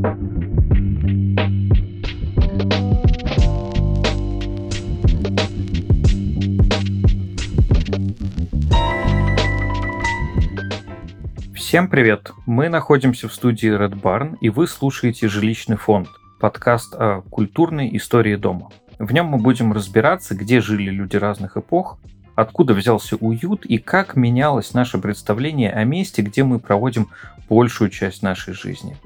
Всем 0.00 0.16
привет! 11.88 12.32
Мы 12.46 12.70
находимся 12.70 13.28
в 13.28 13.34
студии 13.34 13.70
Red 13.70 14.00
Barn, 14.00 14.38
и 14.40 14.48
вы 14.48 14.66
слушаете 14.66 15.28
«Жилищный 15.28 15.76
фонд»– 15.76 16.08
подкаст 16.40 16.94
о 16.94 17.20
культурной 17.20 17.94
истории 17.96 18.36
дома. 18.36 18.70
В 18.98 19.12
нем 19.12 19.26
мы 19.26 19.36
будем 19.36 19.74
разбираться, 19.74 20.34
где 20.34 20.62
жили 20.62 20.90
люди 20.90 21.16
разных 21.16 21.58
эпох, 21.58 21.98
откуда 22.34 22.72
взялся 22.72 23.16
уют 23.16 23.66
и 23.66 23.76
как 23.76 24.16
менялось 24.16 24.72
наше 24.72 24.96
представление 24.96 25.70
о 25.70 25.84
месте, 25.84 26.22
где 26.22 26.42
мы 26.42 26.58
проводим 26.58 27.08
большую 27.50 27.90
часть 27.90 28.22
нашей 28.22 28.54
жизни. 28.54 28.96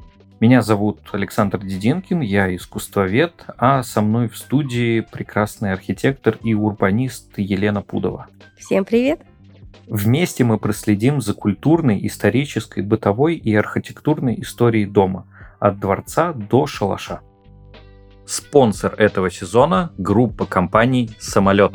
Меня 0.44 0.60
зовут 0.60 1.00
Александр 1.12 1.58
Дединкин, 1.60 2.20
я 2.20 2.54
искусствовед, 2.54 3.46
а 3.56 3.82
со 3.82 4.02
мной 4.02 4.28
в 4.28 4.36
студии 4.36 5.00
прекрасный 5.00 5.72
архитектор 5.72 6.36
и 6.42 6.52
урбанист 6.52 7.38
Елена 7.38 7.80
Пудова. 7.80 8.26
Всем 8.58 8.84
привет! 8.84 9.22
Вместе 9.86 10.44
мы 10.44 10.58
проследим 10.58 11.22
за 11.22 11.32
культурной, 11.32 12.06
исторической, 12.06 12.82
бытовой 12.82 13.36
и 13.36 13.54
архитектурной 13.54 14.38
историей 14.42 14.84
дома, 14.84 15.26
от 15.60 15.80
дворца 15.80 16.34
до 16.34 16.66
шалаша. 16.66 17.22
Спонсор 18.26 18.92
этого 18.98 19.30
сезона– 19.30 19.94
группа 19.96 20.44
компаний 20.44 21.08
«Самолет». 21.18 21.74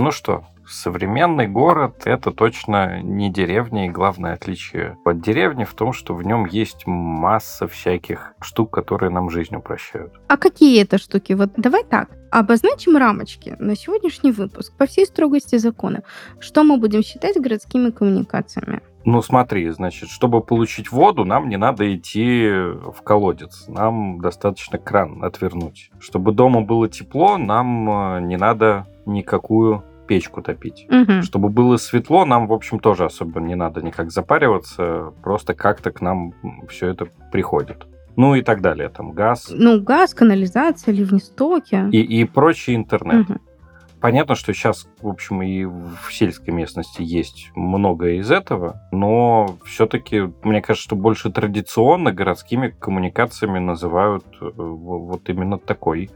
Ну 0.00 0.12
что, 0.12 0.44
Современный 0.70 1.48
город— 1.48 2.02
это 2.04 2.30
точно 2.30 3.00
не 3.00 3.32
деревня, 3.32 3.86
и 3.86 3.90
главное 3.90 4.34
отличие 4.34 4.98
от 5.02 5.22
деревни 5.22 5.64
в 5.64 5.72
том, 5.72 5.94
что 5.94 6.14
в 6.14 6.22
нем 6.22 6.44
есть 6.44 6.86
масса 6.86 7.66
всяких 7.66 8.34
штук, 8.42 8.70
которые 8.70 9.10
нам 9.10 9.30
жизнь 9.30 9.56
упрощают. 9.56 10.12
А 10.28 10.36
какие 10.36 10.82
это 10.82 10.98
штуки? 10.98 11.32
Вот 11.32 11.52
давай 11.56 11.84
так. 11.84 12.10
Обозначим 12.30 12.98
рамочки 12.98 13.56
на 13.58 13.74
сегодняшний 13.76 14.30
выпуск 14.30 14.74
по 14.76 14.84
всей 14.84 15.06
строгости 15.06 15.56
закона. 15.56 16.02
Что 16.38 16.64
мы 16.64 16.76
будем 16.76 17.02
считать 17.02 17.40
городскими 17.40 17.90
коммуникациями? 17.90 18.82
Ну 19.06 19.22
смотри, 19.22 19.70
значит, 19.70 20.10
чтобы 20.10 20.42
получить 20.42 20.92
воду, 20.92 21.24
нам 21.24 21.48
не 21.48 21.56
надо 21.56 21.96
идти 21.96 22.46
в 22.46 23.00
колодец. 23.02 23.64
Нам 23.68 24.20
достаточно 24.20 24.76
кран 24.76 25.24
отвернуть. 25.24 25.90
Чтобы 25.98 26.32
дома 26.32 26.60
было 26.60 26.90
тепло, 26.90 27.38
нам 27.38 27.88
э, 27.88 28.20
не 28.20 28.36
надо 28.36 28.86
никакую 29.06 29.82
печку 30.08 30.42
топить. 30.42 30.88
Угу. 30.90 31.22
Чтобы 31.22 31.50
было 31.50 31.76
светло, 31.76 32.24
нам, 32.24 32.48
в 32.48 32.52
общем, 32.52 32.80
тоже 32.80 33.04
особо 33.04 33.40
не 33.40 33.54
надо 33.54 33.82
никак 33.82 34.10
запариваться, 34.10 35.12
просто 35.22 35.54
как-то 35.54 35.92
к 35.92 36.00
нам 36.00 36.34
все 36.68 36.88
это 36.88 37.06
приходит. 37.30 37.86
Ну 38.16 38.34
и 38.34 38.42
так 38.42 38.60
далее, 38.60 38.88
там 38.88 39.12
газ. 39.12 39.48
Ну, 39.48 39.80
газ, 39.80 40.12
канализация, 40.12 40.92
ливнестоки. 40.92 41.88
И, 41.92 42.00
и 42.00 42.24
прочий 42.24 42.74
интернет. 42.74 43.30
Угу. 43.30 43.38
Понятно, 44.00 44.36
что 44.36 44.52
сейчас, 44.52 44.86
в 45.02 45.08
общем, 45.08 45.42
и 45.42 45.64
в 45.64 46.12
сельской 46.12 46.54
местности 46.54 47.02
есть 47.02 47.50
многое 47.54 48.20
из 48.20 48.30
этого, 48.30 48.80
но 48.92 49.56
все-таки, 49.64 50.32
мне 50.42 50.62
кажется, 50.62 50.84
что 50.84 50.96
больше 50.96 51.30
традиционно 51.30 52.12
городскими 52.12 52.68
коммуникациями 52.68 53.58
называют 53.58 54.24
э, 54.40 54.50
вот 54.54 55.28
именно 55.28 55.58
такой 55.58 56.10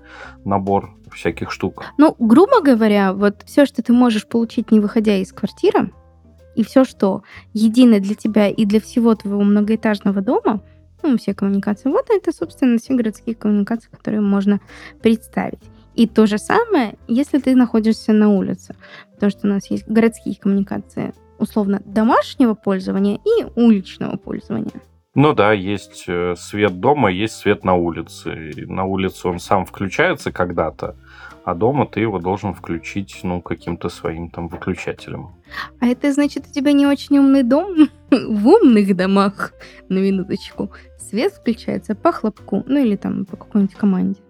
набор 0.44 0.90
всяких 1.12 1.50
штук. 1.50 1.84
Ну, 1.98 2.14
грубо 2.18 2.60
говоря, 2.60 3.12
вот 3.12 3.42
все, 3.44 3.66
что 3.66 3.82
ты 3.82 3.92
можешь 3.92 4.28
получить, 4.28 4.70
не 4.70 4.78
выходя 4.78 5.16
из 5.16 5.32
квартиры, 5.32 5.90
и 6.54 6.64
все, 6.64 6.84
что 6.84 7.22
едино 7.52 7.98
для 7.98 8.14
тебя 8.14 8.48
и 8.48 8.64
для 8.64 8.80
всего 8.80 9.14
твоего 9.14 9.42
многоэтажного 9.42 10.20
дома, 10.20 10.60
ну, 11.02 11.18
все 11.18 11.34
коммуникации, 11.34 11.88
вот 11.88 12.06
это, 12.10 12.32
собственно, 12.32 12.78
все 12.78 12.94
городские 12.94 13.34
коммуникации, 13.34 13.88
которые 13.90 14.20
можно 14.20 14.60
представить. 15.02 15.60
И 15.94 16.06
то 16.06 16.26
же 16.26 16.38
самое, 16.38 16.94
если 17.08 17.38
ты 17.38 17.54
находишься 17.54 18.12
на 18.12 18.30
улице. 18.30 18.74
Потому 19.14 19.30
что 19.30 19.46
у 19.46 19.50
нас 19.50 19.70
есть 19.70 19.88
городские 19.88 20.36
коммуникации, 20.36 21.12
условно, 21.38 21.82
домашнего 21.84 22.54
пользования 22.54 23.16
и 23.16 23.44
уличного 23.56 24.16
пользования. 24.16 24.80
Ну 25.14 25.34
да, 25.34 25.52
есть 25.52 26.04
э, 26.08 26.34
свет 26.38 26.80
дома, 26.80 27.12
есть 27.12 27.34
свет 27.34 27.64
на 27.64 27.74
улице. 27.74 28.52
И 28.52 28.64
на 28.64 28.84
улице 28.84 29.28
он 29.28 29.38
сам 29.38 29.66
включается 29.66 30.32
когда-то, 30.32 30.96
а 31.44 31.54
дома 31.54 31.86
ты 31.86 32.00
его 32.00 32.18
должен 32.18 32.54
включить, 32.54 33.20
ну, 33.22 33.42
каким-то 33.42 33.90
своим 33.90 34.30
там 34.30 34.48
выключателем. 34.48 35.32
А 35.80 35.86
это 35.86 36.12
значит, 36.14 36.46
у 36.48 36.52
тебя 36.52 36.72
не 36.72 36.86
очень 36.86 37.18
умный 37.18 37.42
дом? 37.42 37.88
В 38.10 38.48
умных 38.48 38.96
домах, 38.96 39.52
на 39.90 39.98
минуточку, 39.98 40.70
свет 40.98 41.34
включается 41.34 41.94
по 41.94 42.10
хлопку, 42.10 42.62
ну 42.66 42.80
или 42.80 42.96
там 42.96 43.26
по 43.26 43.36
какой-нибудь 43.36 43.74
команде. 43.74 44.20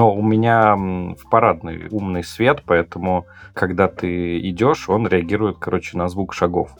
Но 0.00 0.14
у 0.14 0.22
меня 0.22 0.76
в 0.76 1.28
парадный 1.30 1.86
умный 1.90 2.24
свет, 2.24 2.62
поэтому 2.64 3.26
когда 3.52 3.86
ты 3.86 4.40
идешь, 4.48 4.88
он 4.88 5.06
реагирует, 5.06 5.58
короче, 5.58 5.98
на 5.98 6.08
звук 6.08 6.32
шагов. 6.32 6.70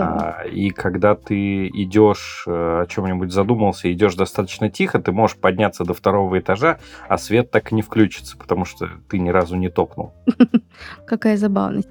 А, 0.00 0.44
и 0.44 0.70
когда 0.70 1.16
ты 1.16 1.66
идешь, 1.66 2.44
э, 2.46 2.82
о 2.82 2.86
чем-нибудь 2.86 3.32
задумался, 3.32 3.92
идешь 3.92 4.14
достаточно 4.14 4.70
тихо, 4.70 5.00
ты 5.00 5.10
можешь 5.10 5.38
подняться 5.38 5.84
до 5.84 5.92
второго 5.92 6.38
этажа, 6.38 6.78
а 7.08 7.18
свет 7.18 7.50
так 7.50 7.72
и 7.72 7.74
не 7.74 7.82
включится, 7.82 8.36
потому 8.38 8.64
что 8.64 8.88
ты 9.10 9.18
ни 9.18 9.30
разу 9.30 9.56
не 9.56 9.68
топнул. 9.68 10.14
Какая 11.04 11.36
забавность. 11.36 11.90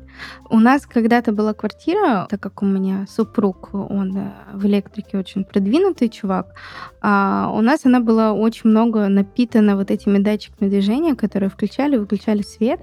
У 0.50 0.60
нас 0.60 0.86
когда-то 0.86 1.32
была 1.32 1.54
квартира, 1.54 2.28
так 2.30 2.40
как 2.40 2.62
у 2.62 2.66
меня 2.66 3.06
супруг, 3.10 3.70
он 3.74 4.18
э, 4.18 4.32
в 4.54 4.66
электрике 4.66 5.18
очень 5.18 5.44
продвинутый 5.44 6.10
чувак, 6.10 6.56
а 7.02 7.52
у 7.54 7.62
нас 7.62 7.86
она 7.86 8.00
была 8.00 8.34
очень 8.34 8.70
много 8.70 9.08
напитана 9.08 9.76
вот 9.76 9.92
этими 9.92 10.20
датчиками 10.20 10.70
движения, 10.70 11.16
которые 11.16 11.50
включали, 11.50 11.98
выключали 11.98 12.42
свет. 12.42 12.82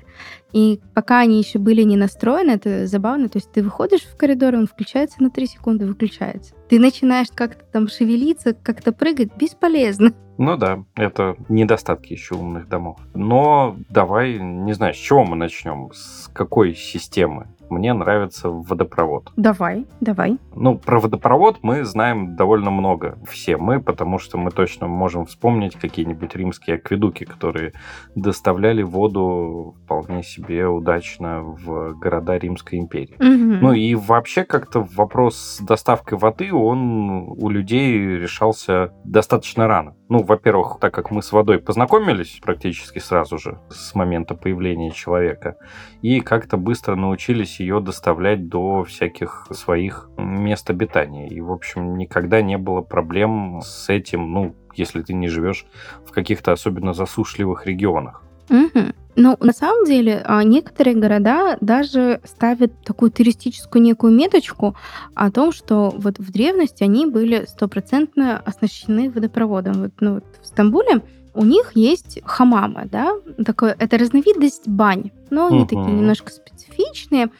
И 0.52 0.80
пока 0.94 1.20
они 1.20 1.38
еще 1.38 1.58
были 1.58 1.82
не 1.82 1.96
настроены, 1.96 2.52
это 2.52 2.86
забавно. 2.86 3.28
То 3.28 3.38
есть 3.38 3.52
ты 3.52 3.62
выходишь 3.62 4.02
в 4.02 4.16
коридор, 4.16 4.54
он 4.54 4.66
включается 4.66 5.22
на 5.22 5.30
3 5.30 5.46
секунды, 5.46 5.86
выключается. 5.86 6.54
Ты 6.68 6.78
начинаешь 6.78 7.28
как-то 7.34 7.64
там 7.70 7.88
шевелиться, 7.88 8.54
как-то 8.54 8.92
прыгать, 8.92 9.36
бесполезно. 9.36 10.14
Ну 10.38 10.56
да, 10.56 10.84
это 10.94 11.36
недостатки 11.48 12.12
еще 12.12 12.36
умных 12.36 12.68
домов. 12.68 12.98
Но 13.12 13.76
давай, 13.90 14.38
не 14.38 14.72
знаю, 14.72 14.94
с 14.94 14.96
чего 14.96 15.24
мы 15.24 15.36
начнем? 15.36 15.90
С 15.92 16.30
какой 16.32 16.74
системы? 16.74 17.48
Мне 17.70 17.92
нравится 17.92 18.48
водопровод. 18.48 19.32
Давай, 19.36 19.86
давай. 20.00 20.38
Ну, 20.54 20.78
про 20.78 21.00
водопровод 21.00 21.58
мы 21.62 21.84
знаем 21.84 22.36
довольно 22.36 22.70
много. 22.70 23.18
Все 23.26 23.56
мы, 23.56 23.80
потому 23.80 24.18
что 24.18 24.38
мы 24.38 24.50
точно 24.50 24.86
можем 24.86 25.26
вспомнить 25.26 25.76
какие-нибудь 25.76 26.34
римские 26.34 26.76
акведуки, 26.76 27.24
которые 27.24 27.72
доставляли 28.14 28.82
воду 28.82 29.76
вполне 29.84 30.22
себе 30.22 30.66
удачно 30.66 31.42
в 31.42 31.94
города 31.94 32.36
Римской 32.36 32.78
империи. 32.78 33.16
Угу. 33.16 33.66
Ну 33.66 33.72
и 33.72 33.94
вообще 33.94 34.44
как-то 34.44 34.86
вопрос 34.94 35.36
с 35.36 35.60
доставкой 35.60 36.18
воды, 36.18 36.52
он 36.52 37.28
у 37.28 37.48
людей 37.48 38.18
решался 38.18 38.92
достаточно 39.04 39.66
рано. 39.66 39.94
Ну, 40.10 40.22
во-первых, 40.22 40.78
так 40.80 40.94
как 40.94 41.10
мы 41.10 41.22
с 41.22 41.32
водой 41.32 41.58
познакомились 41.58 42.40
практически 42.42 42.98
сразу 42.98 43.36
же 43.36 43.58
с 43.68 43.94
момента 43.94 44.34
появления 44.34 44.90
человека, 44.90 45.56
и 46.00 46.20
как-то 46.20 46.56
быстро 46.56 46.94
научились 46.96 47.60
ее 47.60 47.80
доставлять 47.80 48.48
до 48.48 48.84
всяких 48.84 49.46
своих 49.50 50.08
мест 50.16 50.70
обитания. 50.70 51.28
И, 51.28 51.42
в 51.42 51.52
общем, 51.52 51.98
никогда 51.98 52.40
не 52.40 52.56
было 52.56 52.80
проблем 52.80 53.60
с 53.62 53.90
этим, 53.90 54.32
ну, 54.32 54.54
если 54.74 55.02
ты 55.02 55.12
не 55.12 55.28
живешь 55.28 55.66
в 56.06 56.12
каких-то 56.12 56.52
особенно 56.52 56.94
засушливых 56.94 57.66
регионах. 57.66 58.22
Угу. 58.50 58.92
Ну, 59.20 59.36
на 59.40 59.52
самом 59.52 59.84
деле, 59.84 60.22
а, 60.24 60.44
некоторые 60.44 60.96
города 60.96 61.58
даже 61.60 62.20
ставят 62.24 62.72
такую 62.84 63.10
туристическую 63.10 63.82
некую 63.82 64.12
меточку 64.12 64.76
о 65.14 65.32
том, 65.32 65.50
что 65.50 65.92
вот 65.96 66.20
в 66.20 66.30
древности 66.30 66.84
они 66.84 67.04
были 67.06 67.44
стопроцентно 67.48 68.38
оснащены 68.38 69.10
водопроводом. 69.10 69.82
Вот, 69.82 69.92
ну, 69.98 70.14
вот 70.14 70.24
в 70.40 70.46
Стамбуле 70.46 71.02
у 71.34 71.44
них 71.44 71.72
есть 71.74 72.20
хамамы, 72.24 72.88
да, 72.90 73.14
такое, 73.44 73.74
это 73.78 73.98
разновидность 73.98 74.66
бань, 74.66 75.10
но 75.30 75.46
они 75.46 75.60
uh-huh. 75.60 75.68
такие 75.68 75.92
немножко 75.92 76.32
специфичные. 76.32 77.30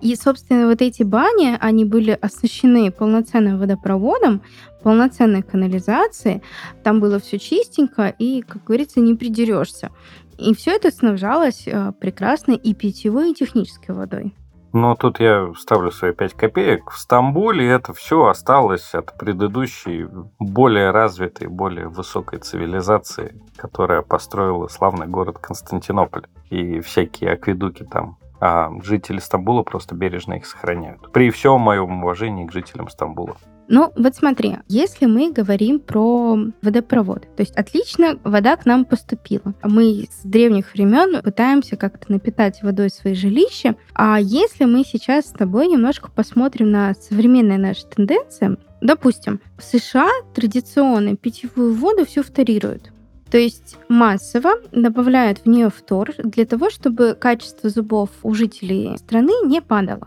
И, 0.00 0.14
собственно, 0.16 0.66
вот 0.68 0.80
эти 0.80 1.02
бани, 1.02 1.56
они 1.60 1.84
были 1.84 2.18
оснащены 2.20 2.90
полноценным 2.90 3.58
водопроводом, 3.58 4.42
полноценной 4.82 5.42
канализацией, 5.42 6.42
там 6.82 7.00
было 7.00 7.20
все 7.20 7.38
чистенько, 7.38 8.08
и, 8.18 8.42
как 8.42 8.64
говорится, 8.64 9.00
не 9.00 9.14
придерешься. 9.14 9.90
И 10.38 10.54
все 10.54 10.72
это 10.72 10.90
снабжалось 10.90 11.66
э, 11.66 11.92
прекрасной 12.00 12.56
и 12.56 12.74
питьевой, 12.74 13.30
и 13.30 13.34
технической 13.34 13.94
водой. 13.94 14.34
Но 14.72 14.94
тут 14.94 15.20
я 15.20 15.52
ставлю 15.58 15.90
свои 15.90 16.12
5 16.12 16.32
копеек. 16.32 16.90
В 16.90 16.98
Стамбуле 16.98 17.68
это 17.68 17.92
все 17.92 18.26
осталось 18.26 18.94
от 18.94 19.18
предыдущей, 19.18 20.06
более 20.38 20.90
развитой, 20.90 21.48
более 21.48 21.88
высокой 21.88 22.38
цивилизации, 22.38 23.38
которая 23.56 24.00
построила 24.00 24.68
славный 24.68 25.06
город 25.06 25.38
Константинополь. 25.38 26.24
И 26.48 26.80
всякие 26.80 27.32
акведуки 27.32 27.84
там 27.84 28.18
а 28.44 28.72
жители 28.82 29.20
Стамбула 29.20 29.62
просто 29.62 29.94
бережно 29.94 30.34
их 30.34 30.46
сохраняют. 30.46 31.12
При 31.12 31.30
всем 31.30 31.60
моем 31.60 32.02
уважении 32.02 32.44
к 32.44 32.50
жителям 32.50 32.88
Стамбула. 32.88 33.36
Ну, 33.68 33.92
вот 33.96 34.14
смотри, 34.14 34.56
если 34.68 35.06
мы 35.06 35.32
говорим 35.32 35.80
про 35.80 36.36
водопровод, 36.62 37.22
то 37.36 37.42
есть 37.42 37.56
отлично 37.56 38.18
вода 38.24 38.56
к 38.56 38.66
нам 38.66 38.84
поступила. 38.84 39.54
Мы 39.62 40.08
с 40.10 40.24
древних 40.24 40.74
времен 40.74 41.22
пытаемся 41.22 41.76
как-то 41.76 42.12
напитать 42.12 42.62
водой 42.62 42.90
свои 42.90 43.14
жилища. 43.14 43.76
А 43.94 44.20
если 44.20 44.64
мы 44.64 44.84
сейчас 44.84 45.26
с 45.26 45.32
тобой 45.32 45.68
немножко 45.68 46.10
посмотрим 46.10 46.70
на 46.70 46.94
современные 46.94 47.58
наши 47.58 47.86
тенденции, 47.86 48.56
допустим, 48.80 49.40
в 49.56 49.62
США 49.62 50.10
традиционно 50.34 51.16
питьевую 51.16 51.74
воду 51.74 52.04
все 52.04 52.22
вторируют. 52.22 52.91
То 53.32 53.38
есть 53.38 53.78
массово 53.88 54.56
добавляют 54.72 55.38
в 55.38 55.46
нее 55.48 55.70
фтор 55.70 56.10
для 56.18 56.44
того, 56.44 56.68
чтобы 56.68 57.16
качество 57.18 57.70
зубов 57.70 58.10
у 58.22 58.34
жителей 58.34 58.94
страны 58.98 59.32
не 59.46 59.62
падало. 59.62 60.06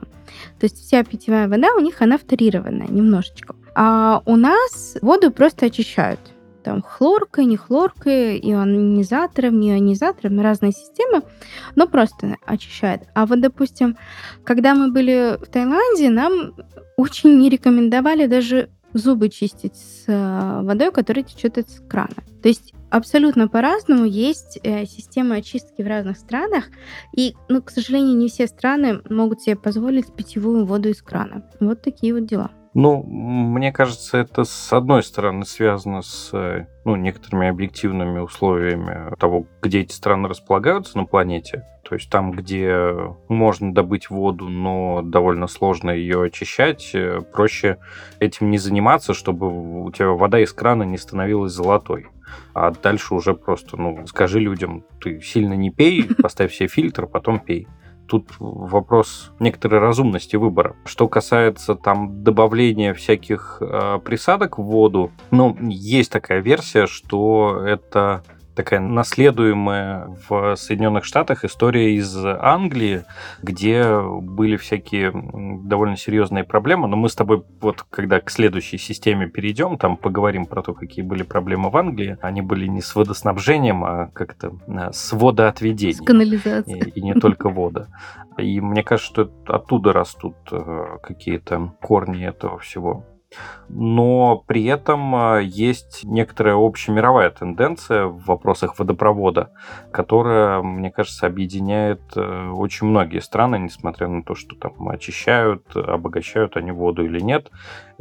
То 0.60 0.66
есть 0.66 0.78
вся 0.78 1.04
питьевая 1.04 1.48
вода 1.48 1.74
у 1.76 1.80
них, 1.80 2.04
она 2.04 2.20
вторированная 2.20 2.88
немножечко. 2.88 3.56
А 3.74 4.22
у 4.28 4.36
нас 4.36 4.96
воду 5.02 5.32
просто 5.32 5.66
очищают. 5.66 6.20
Там 6.64 6.84
хлоркой, 6.84 7.46
не 7.46 7.58
хлоркой, 7.58 8.38
ионизатором, 8.38 9.60
не 9.60 9.72
ионизатором, 9.72 10.40
разные 10.40 10.72
системы, 10.72 11.24
но 11.76 11.88
просто 11.88 12.36
очищают. 12.46 13.04
А 13.16 13.26
вот, 13.26 13.42
допустим, 13.42 13.98
когда 14.44 14.76
мы 14.76 14.92
были 14.92 15.40
в 15.42 15.48
Таиланде, 15.48 16.12
нам 16.12 16.54
очень 16.96 17.40
не 17.40 17.50
рекомендовали 17.50 18.28
даже 18.28 18.70
зубы 18.96 19.30
чистить 19.30 19.76
с 19.76 20.06
э, 20.08 20.62
водой, 20.64 20.92
которая 20.92 21.24
течет 21.24 21.58
из 21.58 21.82
крана. 21.88 22.16
То 22.42 22.48
есть 22.48 22.74
абсолютно 22.90 23.50
по-разному 23.50 24.06
есть 24.06 24.58
э, 24.64 24.86
системы 24.86 25.36
очистки 25.36 25.82
в 25.82 25.88
разных 25.88 26.18
странах, 26.18 26.66
и, 27.16 27.36
ну, 27.50 27.62
к 27.62 27.72
сожалению, 27.72 28.16
не 28.16 28.30
все 28.30 28.48
страны 28.48 29.02
могут 29.10 29.42
себе 29.42 29.58
позволить 29.58 30.14
питьевую 30.16 30.66
воду 30.66 30.90
из 30.90 31.02
крана. 31.02 31.44
Вот 31.60 31.82
такие 31.82 32.14
вот 32.14 32.26
дела. 32.26 32.52
Ну, 32.76 33.02
мне 33.04 33.72
кажется, 33.72 34.18
это 34.18 34.44
с 34.44 34.74
одной 34.74 35.02
стороны 35.02 35.46
связано 35.46 36.02
с 36.02 36.68
ну, 36.84 36.98
некоторыми 36.98 37.48
объективными 37.48 38.20
условиями 38.20 39.16
того, 39.16 39.48
где 39.62 39.80
эти 39.80 39.94
страны 39.94 40.28
располагаются 40.28 40.98
на 40.98 41.06
планете. 41.06 41.64
То 41.88 41.96
есть 41.96 42.10
там, 42.10 42.32
где 42.32 42.94
можно 43.30 43.74
добыть 43.74 44.10
воду, 44.10 44.50
но 44.50 45.02
довольно 45.02 45.48
сложно 45.48 45.92
ее 45.92 46.24
очищать, 46.24 46.92
э, 46.94 47.22
проще 47.22 47.78
этим 48.20 48.52
не 48.52 48.58
заниматься, 48.58 49.14
чтобы 49.14 49.84
у 49.84 49.90
тебя 49.92 50.10
вода 50.10 50.42
из 50.42 50.52
крана 50.52 50.84
не 50.84 50.98
становилась 50.98 51.54
золотой. 51.54 52.08
А 52.54 52.72
дальше 52.72 53.16
уже 53.16 53.36
просто, 53.36 53.78
ну, 53.78 54.06
скажи 54.06 54.42
людям, 54.42 54.84
ты 55.00 55.22
сильно 55.22 55.54
не 55.54 55.72
пей, 55.72 56.04
поставь 56.22 56.54
себе 56.54 56.68
фильтр, 56.68 57.08
потом 57.08 57.40
пей 57.40 57.70
тут 58.08 58.30
вопрос 58.40 59.32
некоторой 59.40 59.80
разумности 59.80 60.36
выбора. 60.36 60.76
Что 60.86 61.08
касается 61.08 61.76
там 61.76 62.24
добавления 62.24 62.94
всяких 62.94 63.58
э, 63.62 64.00
присадок 64.04 64.58
в 64.58 64.64
воду, 64.64 65.12
ну, 65.32 65.58
есть 65.62 66.12
такая 66.12 66.40
версия, 66.40 66.88
что 66.88 67.64
это 67.66 68.24
такая 68.56 68.80
наследуемая 68.80 70.08
в 70.28 70.56
Соединенных 70.56 71.06
Штатах 71.06 71.46
история 71.46 71.96
из 71.96 72.16
Англии, 72.26 73.04
где 73.42 74.00
были 74.00 74.58
всякие 74.58 75.12
довольно 75.64 75.98
серьезные 75.98 76.44
проблемы. 76.44 76.88
Но 76.88 76.96
мы 76.96 77.10
с 77.10 77.16
тобой 77.16 77.44
вот 77.62 77.84
когда 77.90 78.20
к 78.20 78.30
следующей 78.30 78.78
системе 78.78 79.28
перейдем, 79.28 79.78
там 79.78 79.98
поговорим 79.98 80.46
про 80.46 80.62
то, 80.62 80.74
какие 80.74 81.04
были 81.04 81.24
проблемы 81.24 81.70
в 81.70 81.78
Англии. 81.78 82.18
Они 82.22 82.42
были 82.42 82.68
не 82.68 82.82
с 82.82 82.96
водоснабжением, 82.96 83.84
а 83.84 84.10
как-то 84.14 84.54
а, 84.68 84.92
с 84.92 85.12
водоотведением. 85.14 86.04
С 86.04 86.06
канализацией. 86.06 86.90
И, 86.90 87.00
и 87.00 87.02
не 87.02 87.14
только 87.14 87.50
вода. 87.50 87.88
И 88.38 88.60
мне 88.62 88.84
кажется, 88.84 89.12
что 89.12 89.32
оттуда 89.48 89.94
растут 89.94 90.36
э, 90.52 90.98
какие-то 91.02 91.74
корни 91.82 92.26
этого 92.26 92.60
всего 92.60 93.06
но 93.70 94.44
при 94.48 94.66
этом 94.66 95.16
а, 95.16 95.40
есть 95.40 96.02
некоторая 96.04 96.56
общемировая 96.56 97.30
тенденция 97.30 98.06
в 98.06 98.26
вопросах 98.26 98.80
водопровода, 98.80 99.52
которая, 99.92 100.62
мне 100.62 100.92
кажется, 100.92 101.28
объединяет 101.28 102.02
э, 102.16 102.50
очень 102.50 102.88
многие 102.88 103.20
страны, 103.20 103.58
несмотря 103.58 104.08
на 104.08 104.24
то, 104.24 104.36
что 104.36 104.56
там 104.56 104.88
очищают, 104.90 105.76
обогащают 105.76 106.58
они 106.58 106.72
воду 106.72 107.04
или 107.06 107.20
нет. 107.20 107.52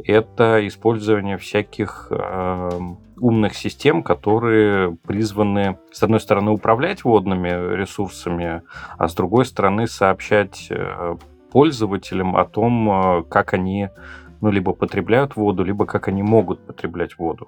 Это 0.03 0.65
использование 0.67 1.37
всяких 1.37 2.07
э, 2.11 2.79
умных 3.17 3.55
систем, 3.55 4.03
которые 4.03 4.95
призваны, 5.07 5.77
с 5.91 6.03
одной 6.03 6.19
стороны, 6.19 6.51
управлять 6.51 7.03
водными 7.03 7.75
ресурсами, 7.75 8.61
а 8.97 9.07
с 9.07 9.15
другой 9.15 9.45
стороны, 9.45 9.87
сообщать 9.87 10.67
э, 10.69 11.15
пользователям 11.51 12.35
о 12.35 12.45
том, 12.45 13.25
как 13.29 13.53
они 13.53 13.89
ну, 14.45 14.51
либо 14.51 14.73
потребляют 14.73 15.35
воду, 15.35 15.63
либо 15.63 15.87
как 15.87 16.07
они 16.07 16.21
могут 16.21 16.59
потреблять 16.59 17.17
воду. 17.17 17.47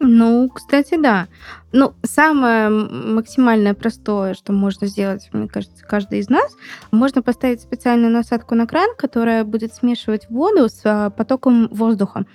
Ну, 0.00 0.50
кстати, 0.50 1.00
да. 1.00 1.28
Ну, 1.72 1.94
самое 2.02 2.68
максимальное 2.68 3.72
простое, 3.72 4.34
что 4.34 4.52
можно 4.52 4.86
сделать, 4.86 5.30
мне 5.32 5.48
кажется, 5.48 5.82
каждый 5.82 6.18
из 6.18 6.28
нас, 6.28 6.54
можно 6.90 7.22
поставить 7.22 7.62
специальную 7.62 8.12
насадку 8.12 8.54
на 8.54 8.66
кран, 8.66 8.90
которая 8.98 9.44
будет 9.44 9.72
смешивать 9.72 10.28
воду 10.28 10.68
с 10.68 10.82
а, 10.84 11.08
потоком 11.08 11.68
воздуха. 11.68 12.26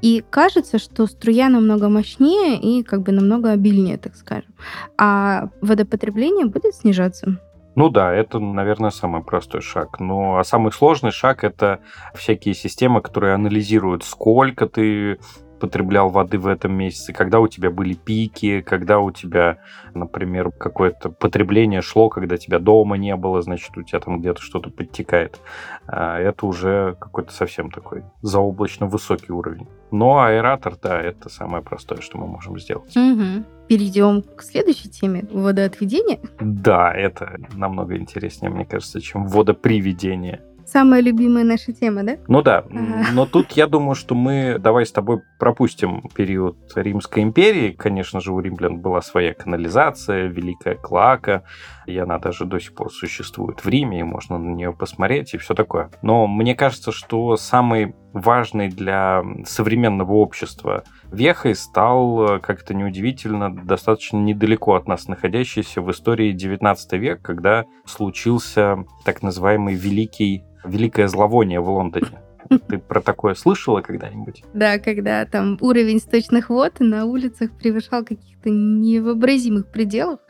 И 0.00 0.24
кажется, 0.30 0.78
что 0.78 1.06
струя 1.06 1.50
намного 1.50 1.90
мощнее 1.90 2.58
и 2.58 2.82
как 2.82 3.02
бы 3.02 3.12
намного 3.12 3.50
обильнее, 3.50 3.98
так 3.98 4.16
скажем. 4.16 4.54
А 4.96 5.50
водопотребление 5.60 6.46
будет 6.46 6.74
снижаться. 6.74 7.38
Ну 7.74 7.88
да, 7.88 8.12
это, 8.12 8.38
наверное, 8.38 8.90
самый 8.90 9.22
простой 9.22 9.62
шаг. 9.62 9.98
Ну, 9.98 10.36
а 10.36 10.44
самый 10.44 10.72
сложный 10.72 11.10
шаг 11.10 11.42
это 11.42 11.80
всякие 12.14 12.54
системы, 12.54 13.00
которые 13.00 13.34
анализируют, 13.34 14.04
сколько 14.04 14.66
ты 14.66 15.18
потреблял 15.62 16.08
воды 16.08 16.40
в 16.40 16.48
этом 16.48 16.72
месяце, 16.72 17.12
когда 17.12 17.38
у 17.38 17.46
тебя 17.46 17.70
были 17.70 17.94
пики, 17.94 18.62
когда 18.62 18.98
у 18.98 19.12
тебя, 19.12 19.58
например, 19.94 20.50
какое-то 20.50 21.08
потребление 21.08 21.82
шло, 21.82 22.08
когда 22.08 22.36
тебя 22.36 22.58
дома 22.58 22.96
не 22.96 23.14
было, 23.14 23.42
значит, 23.42 23.76
у 23.76 23.82
тебя 23.84 24.00
там 24.00 24.18
где-то 24.20 24.42
что-то 24.42 24.70
подтекает. 24.70 25.38
А 25.86 26.18
это 26.18 26.46
уже 26.46 26.96
какой-то 26.98 27.32
совсем 27.32 27.70
такой 27.70 28.02
заоблачно 28.22 28.86
высокий 28.86 29.30
уровень. 29.30 29.68
Но 29.92 30.18
аэратор, 30.18 30.74
да, 30.82 31.00
это 31.00 31.28
самое 31.28 31.62
простое, 31.62 32.00
что 32.00 32.18
мы 32.18 32.26
можем 32.26 32.58
сделать. 32.58 32.96
Угу. 32.96 33.44
Перейдем 33.68 34.22
к 34.22 34.42
следующей 34.42 34.90
теме 34.90 35.24
водоотведения. 35.30 36.18
Да, 36.40 36.92
это 36.92 37.38
намного 37.54 37.96
интереснее, 37.96 38.50
мне 38.50 38.64
кажется, 38.64 39.00
чем 39.00 39.26
водоприведение. 39.26 40.42
Самая 40.72 41.02
любимая 41.02 41.44
наша 41.44 41.74
тема, 41.74 42.02
да? 42.02 42.16
Ну 42.28 42.40
да, 42.40 42.60
ага. 42.60 43.12
но 43.12 43.26
тут 43.26 43.52
я 43.52 43.66
думаю, 43.66 43.94
что 43.94 44.14
мы 44.14 44.56
давай 44.58 44.86
с 44.86 44.90
тобой 44.90 45.20
пропустим 45.38 46.08
период 46.14 46.56
Римской 46.74 47.22
империи. 47.22 47.72
Конечно 47.72 48.20
же, 48.20 48.32
у 48.32 48.40
римлян 48.40 48.78
была 48.78 49.02
своя 49.02 49.34
канализация, 49.34 50.28
Великая 50.28 50.76
Клака, 50.76 51.42
и 51.86 51.98
она 51.98 52.18
даже 52.18 52.46
до 52.46 52.58
сих 52.58 52.74
пор 52.74 52.90
существует 52.90 53.62
в 53.62 53.68
Риме, 53.68 54.00
и 54.00 54.02
можно 54.02 54.38
на 54.38 54.54
нее 54.54 54.72
посмотреть 54.72 55.34
и 55.34 55.38
все 55.38 55.52
такое. 55.52 55.90
Но 56.00 56.26
мне 56.26 56.54
кажется, 56.54 56.90
что 56.90 57.36
самый 57.36 57.94
важный 58.14 58.68
для 58.68 59.22
современного 59.44 60.14
общества 60.14 60.84
вехой 61.10 61.54
стал, 61.54 62.40
как 62.40 62.62
это 62.62 62.72
неудивительно, 62.72 63.54
достаточно 63.54 64.16
недалеко 64.16 64.74
от 64.74 64.88
нас 64.88 65.06
находящийся 65.06 65.82
в 65.82 65.90
истории 65.90 66.32
19 66.32 66.92
век, 66.94 67.20
когда 67.20 67.66
случился 67.84 68.84
так 69.04 69.22
называемый 69.22 69.74
Великий 69.74 70.44
великое 70.64 71.08
зловоние 71.08 71.60
в 71.60 71.68
Лондоне. 71.68 72.20
Ты 72.68 72.78
про 72.78 73.00
такое 73.00 73.34
слышала 73.34 73.80
когда-нибудь? 73.80 74.44
Да, 74.52 74.78
когда 74.78 75.24
там 75.24 75.58
уровень 75.60 76.00
сточных 76.00 76.50
вод 76.50 76.80
на 76.80 77.04
улицах 77.04 77.50
превышал 77.52 78.04
каких-то 78.04 78.50
невообразимых 78.50 79.68
пределах. 79.68 80.20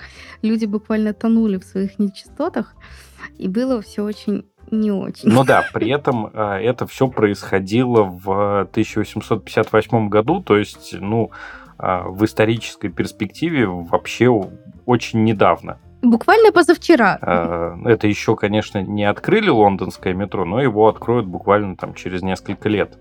Люди 0.43 0.67
буквально 0.67 1.15
тонули 1.15 1.59
в 1.59 1.65
своих 1.65 1.99
нечистотах. 1.99 2.75
И 3.39 3.49
было 3.49 3.81
все 3.83 4.03
очень 4.03 4.45
не 4.71 4.91
очень. 4.91 5.29
Ну 5.29 5.45
да, 5.45 5.65
при 5.73 5.91
этом 5.91 6.27
э, 6.27 6.61
это 6.62 6.87
все 6.87 7.09
происходило 7.09 8.03
в 8.05 8.61
1858 8.62 10.09
году, 10.09 10.43
то 10.43 10.57
есть, 10.57 10.95
ну, 10.99 11.31
э, 11.79 12.03
в 12.07 12.25
исторической 12.25 12.89
перспективе 12.89 13.67
вообще 13.67 14.29
очень 14.87 15.25
недавно. 15.25 15.79
Буквально 16.03 16.51
позавчера. 16.51 17.17
А, 17.23 17.79
это 17.85 18.09
еще, 18.09 18.35
конечно, 18.35 18.83
не 18.83 19.05
открыли 19.05 19.49
лондонское 19.49 20.15
метро, 20.15 20.45
но 20.45 20.61
его 20.61 20.89
откроют 20.89 21.27
буквально 21.27 21.77
там 21.77 21.95
через 21.95 22.23
несколько 22.23 22.69
лет. 22.69 22.99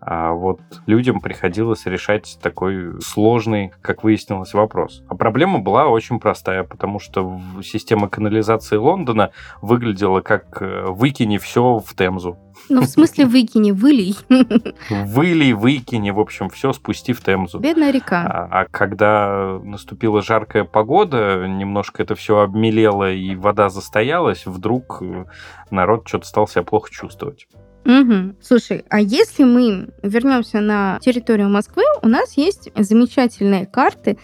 А 0.00 0.32
вот 0.32 0.60
людям 0.86 1.20
приходилось 1.20 1.86
решать 1.86 2.38
такой 2.40 3.00
сложный, 3.02 3.72
как 3.82 4.04
выяснилось, 4.04 4.54
вопрос. 4.54 5.02
А 5.08 5.14
проблема 5.14 5.58
была 5.58 5.86
очень 5.88 6.20
простая, 6.20 6.62
потому 6.62 7.00
что 7.00 7.40
система 7.62 8.08
канализации 8.08 8.76
Лондона 8.76 9.30
выглядела 9.60 10.20
как 10.20 10.62
э, 10.62 10.84
«выкини 10.86 11.38
все 11.38 11.78
в 11.78 11.94
Темзу». 11.94 12.38
Ну, 12.68 12.82
в 12.82 12.86
смысле 12.86 13.26
выкини, 13.26 13.70
вылей. 13.70 14.16
Вылей, 14.90 15.52
выкини, 15.52 16.10
в 16.10 16.20
общем, 16.20 16.50
все 16.50 16.72
спусти 16.72 17.12
в 17.12 17.22
Темзу. 17.22 17.58
Бедная 17.58 17.90
река. 17.90 18.26
А, 18.26 18.62
а 18.62 18.66
когда 18.66 19.58
наступила 19.62 20.22
жаркая 20.22 20.64
погода, 20.64 21.46
немножко 21.46 22.02
это 22.02 22.14
все 22.14 22.38
обмелело 22.38 23.10
и 23.10 23.34
вода 23.36 23.68
застоялась, 23.68 24.44
вдруг 24.44 24.98
э, 25.00 25.24
народ 25.70 26.06
что-то 26.08 26.26
стал 26.26 26.48
себя 26.48 26.62
плохо 26.62 26.90
чувствовать. 26.90 27.46
Угу. 27.84 28.34
Слушай, 28.42 28.84
а 28.90 29.00
если 29.00 29.44
мы 29.44 29.90
вернемся 30.02 30.58
на 30.60 30.98
территорию 31.00 31.48
Москвы, 31.48 31.84
у 32.02 32.08
нас 32.08 32.36
есть 32.36 32.70
замечательные 32.76 33.64
карты 33.66 34.18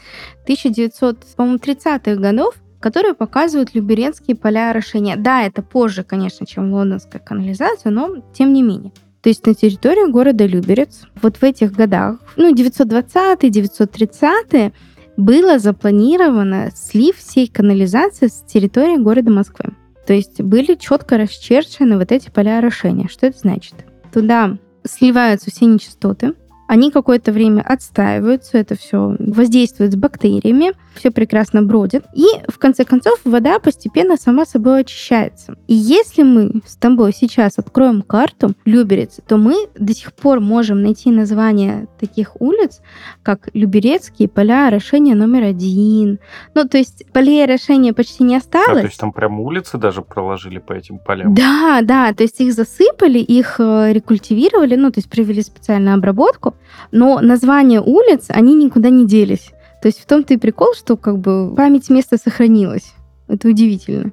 1930-х 0.46 2.16
годов, 2.16 2.56
которые 2.80 3.14
показывают 3.14 3.74
люберенские 3.74 4.36
поля 4.36 4.70
орошения. 4.70 5.16
Да, 5.16 5.42
это 5.42 5.62
позже, 5.62 6.04
конечно, 6.04 6.46
чем 6.46 6.72
лондонская 6.72 7.22
канализация, 7.22 7.90
но 7.90 8.16
тем 8.34 8.52
не 8.52 8.62
менее. 8.62 8.92
То 9.22 9.30
есть 9.30 9.46
на 9.46 9.54
территории 9.54 10.10
города 10.10 10.44
Люберец 10.44 11.04
вот 11.22 11.38
в 11.38 11.42
этих 11.42 11.72
годах, 11.72 12.18
ну, 12.36 12.54
920-930 12.54 14.72
было 15.16 15.58
запланировано 15.58 16.70
слив 16.74 17.16
всей 17.16 17.48
канализации 17.48 18.26
с 18.26 18.44
территории 18.46 18.98
города 18.98 19.30
Москвы. 19.30 19.72
То 20.06 20.12
есть 20.12 20.40
были 20.40 20.74
четко 20.74 21.16
расчерчены 21.16 21.96
вот 21.98 22.12
эти 22.12 22.30
поля 22.30 22.58
орошения. 22.58 23.08
Что 23.08 23.26
это 23.26 23.38
значит? 23.38 23.74
Туда 24.12 24.58
сливаются 24.84 25.50
все 25.50 25.66
нечистоты, 25.66 26.34
они 26.66 26.90
какое-то 26.90 27.32
время 27.32 27.62
отстаиваются, 27.62 28.58
это 28.58 28.76
все 28.76 29.16
воздействует 29.18 29.92
с 29.92 29.96
бактериями, 29.96 30.72
все 30.94 31.10
прекрасно 31.10 31.62
бродит. 31.62 32.04
И, 32.14 32.24
в 32.48 32.58
конце 32.58 32.84
концов, 32.84 33.20
вода 33.24 33.58
постепенно 33.58 34.16
сама 34.16 34.46
собой 34.46 34.80
очищается. 34.80 35.56
И 35.66 35.74
если 35.74 36.22
мы 36.22 36.62
с 36.66 36.76
тобой 36.76 37.12
сейчас 37.12 37.58
откроем 37.58 38.02
карту 38.02 38.54
Люберец, 38.64 39.20
то 39.26 39.36
мы 39.36 39.68
до 39.78 39.94
сих 39.94 40.12
пор 40.14 40.40
можем 40.40 40.82
найти 40.82 41.10
название 41.10 41.88
таких 41.98 42.40
улиц, 42.40 42.80
как 43.22 43.48
Люберецкие 43.52 44.28
поля 44.28 44.68
орошения 44.68 45.14
номер 45.14 45.44
один. 45.44 46.18
Ну, 46.54 46.64
то 46.64 46.78
есть 46.78 47.04
полей 47.12 47.44
орошения 47.44 47.92
почти 47.92 48.24
не 48.24 48.36
осталось. 48.36 48.68
А, 48.68 48.80
то 48.80 48.86
есть 48.86 48.98
там 48.98 49.12
прям 49.12 49.40
улицы 49.40 49.78
даже 49.78 50.02
проложили 50.02 50.58
по 50.58 50.72
этим 50.72 50.98
полям? 50.98 51.34
Да, 51.34 51.80
да, 51.82 52.12
то 52.14 52.22
есть 52.22 52.40
их 52.40 52.52
засыпали, 52.54 53.18
их 53.18 53.56
э, 53.58 53.92
рекультивировали, 53.92 54.76
ну, 54.76 54.90
то 54.90 54.98
есть 54.98 55.10
провели 55.10 55.42
специальную 55.42 55.96
обработку, 55.96 56.53
но 56.90 57.20
названия 57.20 57.80
улиц, 57.80 58.26
они 58.28 58.54
никуда 58.54 58.90
не 58.90 59.06
делись. 59.06 59.50
То 59.82 59.88
есть 59.88 60.00
в 60.00 60.06
том-то 60.06 60.34
и 60.34 60.38
прикол, 60.38 60.74
что 60.74 60.96
как 60.96 61.18
бы 61.18 61.54
память 61.54 61.90
места 61.90 62.16
сохранилась. 62.16 62.94
Это 63.28 63.48
удивительно. 63.48 64.12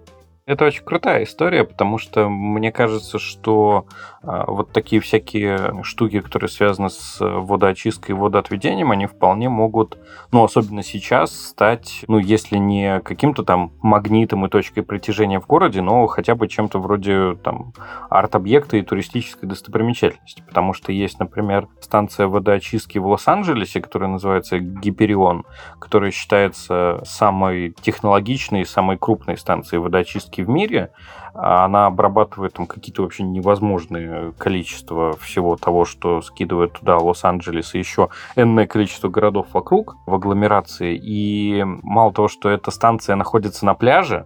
Это 0.52 0.66
очень 0.66 0.84
крутая 0.84 1.24
история, 1.24 1.64
потому 1.64 1.98
что 1.98 2.28
мне 2.28 2.74
кажется, 2.74 3.20
что 3.20 3.86
а, 4.22 4.44
вот 4.52 4.74
такие 4.74 5.02
всякие 5.02 5.82
штуки, 5.84 6.20
которые 6.20 6.50
связаны 6.50 6.90
с 6.90 7.20
водоочисткой 7.22 8.16
и 8.16 8.20
водоотведением, 8.20 8.92
они 8.92 9.06
вполне 9.06 9.48
могут, 9.48 9.98
ну, 10.34 10.44
особенно 10.44 10.84
сейчас, 10.84 11.34
стать, 11.34 12.04
ну, 12.10 12.18
если 12.18 12.58
не 12.58 13.00
каким-то 13.00 13.44
там 13.44 13.72
магнитом 13.82 14.46
и 14.46 14.50
точкой 14.50 14.82
притяжения 14.82 15.40
в 15.40 15.48
городе, 15.48 15.82
но 15.82 16.06
хотя 16.08 16.36
бы 16.36 16.50
чем-то 16.50 16.80
вроде 16.80 17.36
там 17.36 17.72
арт-объекта 18.10 18.76
и 18.76 18.82
туристической 18.82 19.48
достопримечательности. 19.48 20.44
Потому 20.46 20.74
что 20.74 20.92
есть, 20.92 21.18
например, 21.18 21.70
станция 21.80 22.28
водоочистки 22.28 22.98
в 22.98 23.08
Лос-Анджелесе, 23.08 23.80
которая 23.80 24.10
называется 24.10 24.60
Гиперион, 24.60 25.46
которая 25.80 26.12
считается 26.12 27.02
самой 27.06 27.74
технологичной 27.82 28.62
и 28.62 28.66
самой 28.66 28.98
крупной 28.98 29.38
станцией 29.38 29.80
водоочистки 29.80 30.41
в 30.44 30.50
мире. 30.50 30.92
А 31.34 31.66
она 31.66 31.86
обрабатывает 31.86 32.54
там 32.54 32.68
какие-то 32.68 33.04
вообще 33.04 33.24
невозможные 33.24 34.34
количества 34.38 35.16
всего 35.18 35.56
того, 35.56 35.86
что 35.86 36.22
скидывает 36.22 36.74
туда 36.74 36.98
Лос-Анджелес 36.98 37.74
и 37.74 37.80
еще 37.80 38.10
энное 38.36 38.68
количество 38.68 39.08
городов 39.08 39.48
вокруг 39.54 39.96
в 40.06 40.14
агломерации. 40.14 41.00
И 41.02 41.64
мало 41.66 42.12
того, 42.14 42.28
что 42.28 42.50
эта 42.50 42.72
станция 42.72 43.16
находится 43.16 43.66
на 43.66 43.76
пляже, 43.76 44.26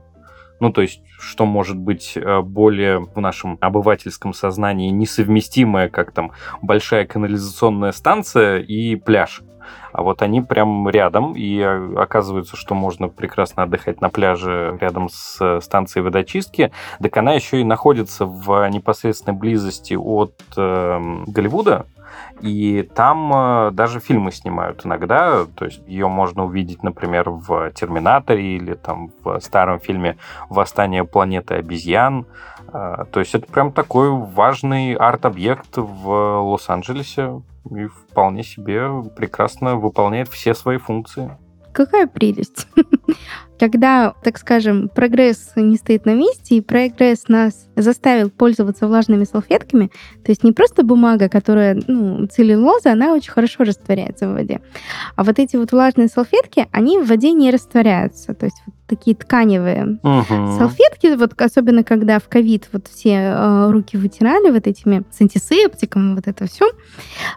ну, 0.59 0.71
то 0.71 0.81
есть, 0.81 1.01
что 1.19 1.45
может 1.45 1.77
быть 1.77 2.13
э, 2.15 2.41
более 2.41 2.99
в 2.99 3.19
нашем 3.19 3.57
обывательском 3.59 4.33
сознании 4.33 4.89
несовместимое, 4.89 5.89
как 5.89 6.11
там 6.11 6.31
большая 6.61 7.05
канализационная 7.05 7.91
станция 7.91 8.59
и 8.59 8.95
пляж. 8.95 9.41
А 9.97 10.03
вот 10.03 10.21
они 10.21 10.41
прям 10.41 10.89
рядом, 10.89 11.35
и 11.37 11.57
э, 11.57 11.95
оказывается, 11.95 12.57
что 12.57 12.75
можно 12.75 13.07
прекрасно 13.07 13.63
отдыхать 13.63 14.01
на 14.01 14.09
пляже 14.09 14.77
рядом 14.81 15.07
с 15.07 15.37
э, 15.39 15.61
станцией 15.61 16.03
водочистки. 16.03 16.73
Так 17.01 17.15
она 17.15 17.31
еще 17.31 17.61
и 17.61 17.63
находится 17.63 18.25
в 18.25 18.67
непосредственной 18.69 19.37
близости 19.37 19.93
от 19.93 20.33
э, 20.57 21.23
Голливуда, 21.27 21.85
и 22.41 22.83
там 22.93 23.31
э, 23.33 23.71
даже 23.71 23.99
фильмы 23.99 24.31
снимают 24.31 24.85
иногда, 24.85 25.45
то 25.45 25.65
есть 25.65 25.81
ее 25.87 26.07
можно 26.07 26.45
увидеть, 26.45 26.83
например, 26.83 27.29
в 27.29 27.71
«Терминаторе» 27.71 28.57
или 28.57 28.73
там 28.73 29.11
в 29.23 29.39
старом 29.39 29.79
фильме 29.79 30.17
«Восстание 30.49 31.05
планеты 31.05 31.55
обезьян». 31.55 32.25
Э, 32.73 33.05
то 33.11 33.19
есть 33.19 33.35
это 33.35 33.51
прям 33.51 33.71
такой 33.71 34.09
важный 34.09 34.93
арт-объект 34.95 35.77
в 35.77 36.41
Лос-Анджелесе 36.41 37.41
и 37.71 37.85
вполне 37.87 38.43
себе 38.43 38.89
прекрасно 39.15 39.75
выполняет 39.75 40.27
все 40.27 40.53
свои 40.53 40.77
функции. 40.77 41.37
Какая 41.75 42.07
прелесть. 42.07 42.67
Когда, 43.59 44.13
так 44.23 44.37
скажем, 44.37 44.87
прогресс 44.87 45.51
не 45.57 45.75
стоит 45.75 46.05
на 46.05 46.13
месте, 46.13 46.55
и 46.55 46.61
прогресс 46.61 47.27
нас 47.27 47.67
заставил 47.75 48.29
пользоваться 48.29 48.87
влажными 48.87 49.25
салфетками, 49.25 49.91
то 50.23 50.31
есть 50.31 50.45
не 50.45 50.53
просто 50.53 50.83
бумага, 50.83 51.27
которая, 51.27 51.77
ну, 51.87 52.27
целлюлоза, 52.27 52.93
она 52.93 53.13
очень 53.13 53.31
хорошо 53.31 53.65
растворяется 53.65 54.29
в 54.29 54.33
воде, 54.33 54.61
а 55.17 55.25
вот 55.25 55.37
эти 55.37 55.57
вот 55.57 55.73
влажные 55.73 56.07
салфетки, 56.07 56.67
они 56.71 56.97
в 56.97 57.07
воде 57.07 57.33
не 57.33 57.51
растворяются, 57.51 58.33
то 58.33 58.45
есть 58.45 58.61
вот 58.65 58.74
такие 58.87 59.15
тканевые 59.15 59.99
угу. 60.03 60.57
салфетки, 60.57 61.15
вот 61.15 61.39
особенно 61.41 61.83
когда 61.83 62.19
в 62.19 62.27
ковид 62.27 62.69
вот 62.71 62.87
все 62.87 63.33
э, 63.35 63.71
руки 63.71 63.97
вытирали 63.97 64.51
вот 64.51 64.67
этими 64.67 65.03
с 65.11 65.21
антисептиком, 65.21 66.15
вот 66.15 66.27
это 66.27 66.47
все. 66.47 66.69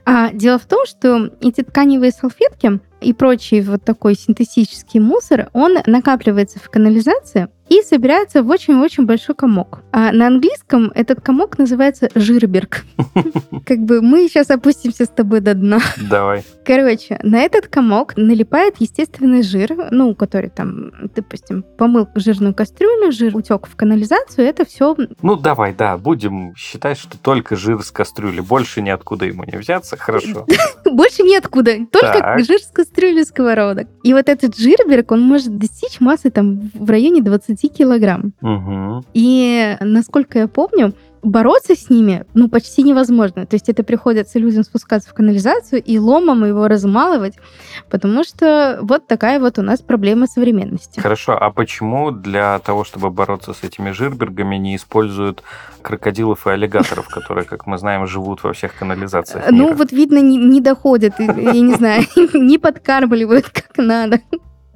А 0.05 0.31
дело 0.33 0.59
в 0.59 0.67
том, 0.67 0.87
что 0.87 1.31
эти 1.41 1.63
тканевые 1.63 2.13
салфетки 2.13 2.81
и 3.01 3.13
прочий 3.13 3.61
вот 3.61 3.85
такой 3.85 4.15
синтетический 4.15 5.01
мусор, 5.01 5.49
он 5.53 5.79
накапливается 5.87 6.59
в 6.59 6.69
канализации, 6.69 7.49
и 7.69 7.83
собирается 7.83 8.43
в 8.43 8.49
очень-очень 8.49 9.07
большой 9.07 9.35
комок. 9.35 9.81
А 9.93 10.13
на 10.13 10.27
английском 10.27 10.91
этот 10.95 11.21
комок 11.21 11.59
называется 11.59 12.09
жирберг. 12.15 12.85
Как 13.67 13.79
бы 13.81 14.01
мы 14.03 14.29
сейчас 14.29 14.51
опустимся 14.51 15.05
с 15.05 15.09
тобой 15.09 15.41
до 15.41 15.55
дна. 15.55 15.81
Давай. 16.11 16.45
Короче, 16.65 17.19
на 17.23 17.41
этот 17.41 17.69
комок 17.69 18.17
налипает 18.17 18.77
естественный 18.79 19.43
жир, 19.43 19.89
ну, 19.91 20.15
который 20.15 20.51
там, 20.51 20.93
допустим, 21.15 21.63
помыл 21.63 22.09
жирную 22.15 22.55
кастрюлю, 22.55 23.13
жир 23.13 23.37
утек 23.37 23.67
в 23.67 23.77
канализацию, 23.77 24.47
это 24.47 24.65
все... 24.65 24.97
Ну, 25.23 25.37
давай, 25.37 25.75
да, 25.75 25.97
будем 25.97 26.55
считать, 26.57 26.99
что 26.99 27.19
только 27.19 27.57
жир 27.57 27.83
с 27.83 27.91
кастрюли, 27.91 28.41
больше 28.41 28.83
ниоткуда 28.83 29.27
ему 29.27 29.45
не 29.45 29.59
взяться, 29.59 29.97
хорошо. 29.97 30.47
Больше 30.99 31.23
ниоткуда, 31.23 31.87
только 31.91 32.39
жир 32.45 32.61
с 32.61 32.71
кастрюли 32.71 33.23
сковородок. 33.23 33.89
И 34.03 34.13
вот 34.13 34.29
этот 34.29 34.57
жирберг, 34.57 35.13
он 35.13 35.23
может 35.23 35.57
достичь 35.57 36.01
массы 36.01 36.31
там 36.31 36.71
в 36.75 36.91
районе 36.91 37.23
20 37.23 37.49
20 37.49 37.73
килограмм. 37.73 38.33
Угу. 38.43 39.05
И, 39.15 39.77
насколько 39.81 40.41
я 40.41 40.49
помню, 40.49 40.93
бороться 41.23 41.75
с 41.75 41.91
ними, 41.91 42.25
ну, 42.35 42.49
почти 42.49 42.83
невозможно. 42.83 43.47
То 43.47 43.55
есть 43.55 43.69
это 43.69 43.83
приходится 43.83 44.39
людям 44.39 44.65
спускаться 44.65 45.11
в 45.11 45.15
канализацию 45.15 45.83
и 45.83 45.99
ломом 45.99 46.45
его 46.45 46.69
размалывать, 46.69 47.35
потому 47.91 48.25
что 48.25 48.79
вот 48.83 49.07
такая 49.07 49.41
вот 49.41 49.59
у 49.59 49.63
нас 49.63 49.81
проблема 49.81 50.27
современности. 50.27 51.01
Хорошо, 51.01 51.37
а 51.39 51.51
почему 51.51 52.11
для 52.11 52.59
того, 52.61 52.85
чтобы 52.85 53.11
бороться 53.11 53.53
с 53.53 53.63
этими 53.63 53.91
жирбергами, 53.91 54.57
не 54.57 54.77
используют 54.77 55.43
крокодилов 55.83 56.47
и 56.47 56.51
аллигаторов, 56.51 57.09
которые, 57.15 57.45
как 57.45 57.67
мы 57.67 57.79
знаем, 57.79 58.07
живут 58.07 58.43
во 58.43 58.53
всех 58.53 58.75
канализациях 58.75 59.51
ну, 59.51 59.57
мира? 59.57 59.67
Ну, 59.67 59.75
вот 59.75 59.93
видно, 59.93 60.19
не, 60.19 60.37
не 60.37 60.61
доходят, 60.61 61.15
я 61.19 61.27
не 61.61 61.75
знаю, 61.75 62.05
не 62.35 62.59
подкармливают 62.59 63.49
как 63.49 63.77
надо. 63.79 64.21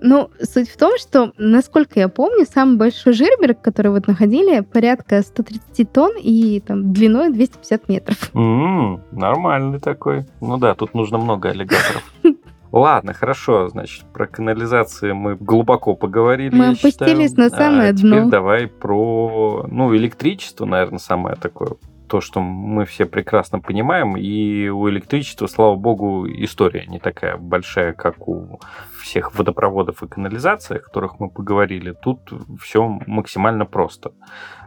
Ну, 0.02 0.30
суть 0.42 0.68
в 0.68 0.76
том, 0.76 0.98
что, 0.98 1.32
насколько 1.38 2.00
я 2.00 2.08
помню, 2.08 2.44
самый 2.44 2.76
большой 2.76 3.12
жирберг, 3.12 3.60
который 3.60 3.92
вот 3.92 4.08
находили, 4.08 4.60
порядка 4.60 5.22
130 5.22 5.92
тонн 5.92 6.12
и 6.20 6.60
там 6.60 6.92
длиной 6.92 7.32
250 7.32 7.88
метров. 7.88 8.30
Mm, 8.34 9.00
нормальный 9.12 9.78
такой. 9.78 10.26
Ну 10.40 10.58
да, 10.58 10.74
тут 10.74 10.94
нужно 10.94 11.18
много 11.18 11.50
аллигаторов. 11.50 12.02
Ладно, 12.72 13.12
хорошо, 13.12 13.68
значит, 13.68 14.04
про 14.12 14.26
канализации 14.26 15.12
мы 15.12 15.36
глубоко 15.36 15.94
поговорили. 15.94 16.54
Мы 16.54 16.68
опустились 16.68 17.30
считаю. 17.30 17.50
на 17.50 17.50
самое 17.50 17.90
а 17.90 17.92
дно. 17.92 18.16
Теперь 18.16 18.30
давай 18.30 18.66
про, 18.66 19.66
ну, 19.70 19.94
электричество, 19.94 20.64
наверное, 20.64 20.98
самое 20.98 21.36
такое 21.36 21.72
то, 22.12 22.20
что 22.20 22.40
мы 22.40 22.84
все 22.84 23.06
прекрасно 23.06 23.58
понимаем, 23.58 24.18
и 24.18 24.68
у 24.68 24.86
электричества, 24.90 25.46
слава 25.46 25.76
богу, 25.76 26.26
история 26.28 26.84
не 26.84 26.98
такая 26.98 27.38
большая, 27.38 27.94
как 27.94 28.28
у 28.28 28.60
всех 29.00 29.34
водопроводов 29.34 30.02
и 30.02 30.08
канализации, 30.08 30.76
о 30.76 30.80
которых 30.80 31.20
мы 31.20 31.30
поговорили. 31.30 31.92
Тут 31.92 32.30
все 32.60 32.86
максимально 33.06 33.64
просто. 33.64 34.12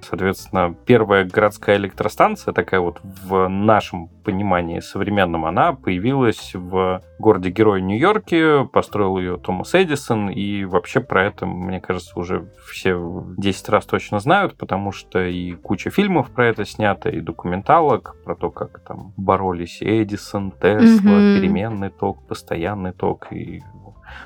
Соответственно, 0.01 0.75
первая 0.87 1.23
городская 1.23 1.77
электростанция, 1.77 2.51
такая 2.51 2.79
вот 2.79 2.99
в 3.03 3.47
нашем 3.47 4.09
понимании 4.25 4.79
современном, 4.79 5.46
она 5.46 5.74
появилась 5.74 6.51
в 6.53 7.01
городе-герое 7.20 7.79
Нью-Йорке, 7.82 8.65
построил 8.65 9.17
ее 9.17 9.38
Томас 9.38 9.74
Эдисон, 9.74 10.29
и 10.29 10.65
вообще 10.65 11.00
про 11.00 11.25
это, 11.25 11.46
мне 11.46 11.79
кажется, 11.79 12.20
уже 12.20 12.51
все 12.67 13.24
10 13.38 13.70
раз 13.70 13.86
точно 13.86 14.20
знают, 14.20 14.58
потому 14.58 14.91
что 14.91 15.24
и 15.24 15.53
куча 15.53 15.89
фильмов 15.89 16.32
про 16.32 16.48
это 16.48 16.65
снято, 16.65 17.10
и 17.10 17.22
документалок 17.22 18.15
про 18.25 18.36
то, 18.36 18.50
как 18.50 18.79
там 18.79 19.13
боролись 19.15 19.77
Эдисон, 19.82 20.51
Тесла, 20.51 21.12
mm-hmm. 21.12 21.39
переменный 21.39 21.89
ток, 21.89 22.27
постоянный 22.27 22.91
ток 22.91 23.32
и 23.32 23.62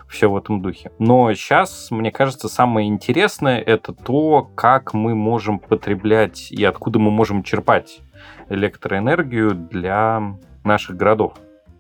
все 0.08 0.30
в 0.30 0.38
этом 0.38 0.62
духе. 0.62 0.92
Но 1.00 1.34
сейчас, 1.34 1.92
мне 1.92 2.12
кажется, 2.12 2.50
самое 2.50 2.88
интересное 2.88 3.60
это 3.60 3.94
то, 3.94 4.44
как 4.56 4.94
мы 4.94 5.16
можем 5.16 5.60
потреблять 5.60 6.52
и 6.52 6.64
откуда 6.64 7.00
мы 7.00 7.12
можем 7.12 7.44
черпать 7.44 8.00
электроэнергию 8.50 9.52
для 9.54 10.36
наших 10.64 10.98
городов 10.98 11.34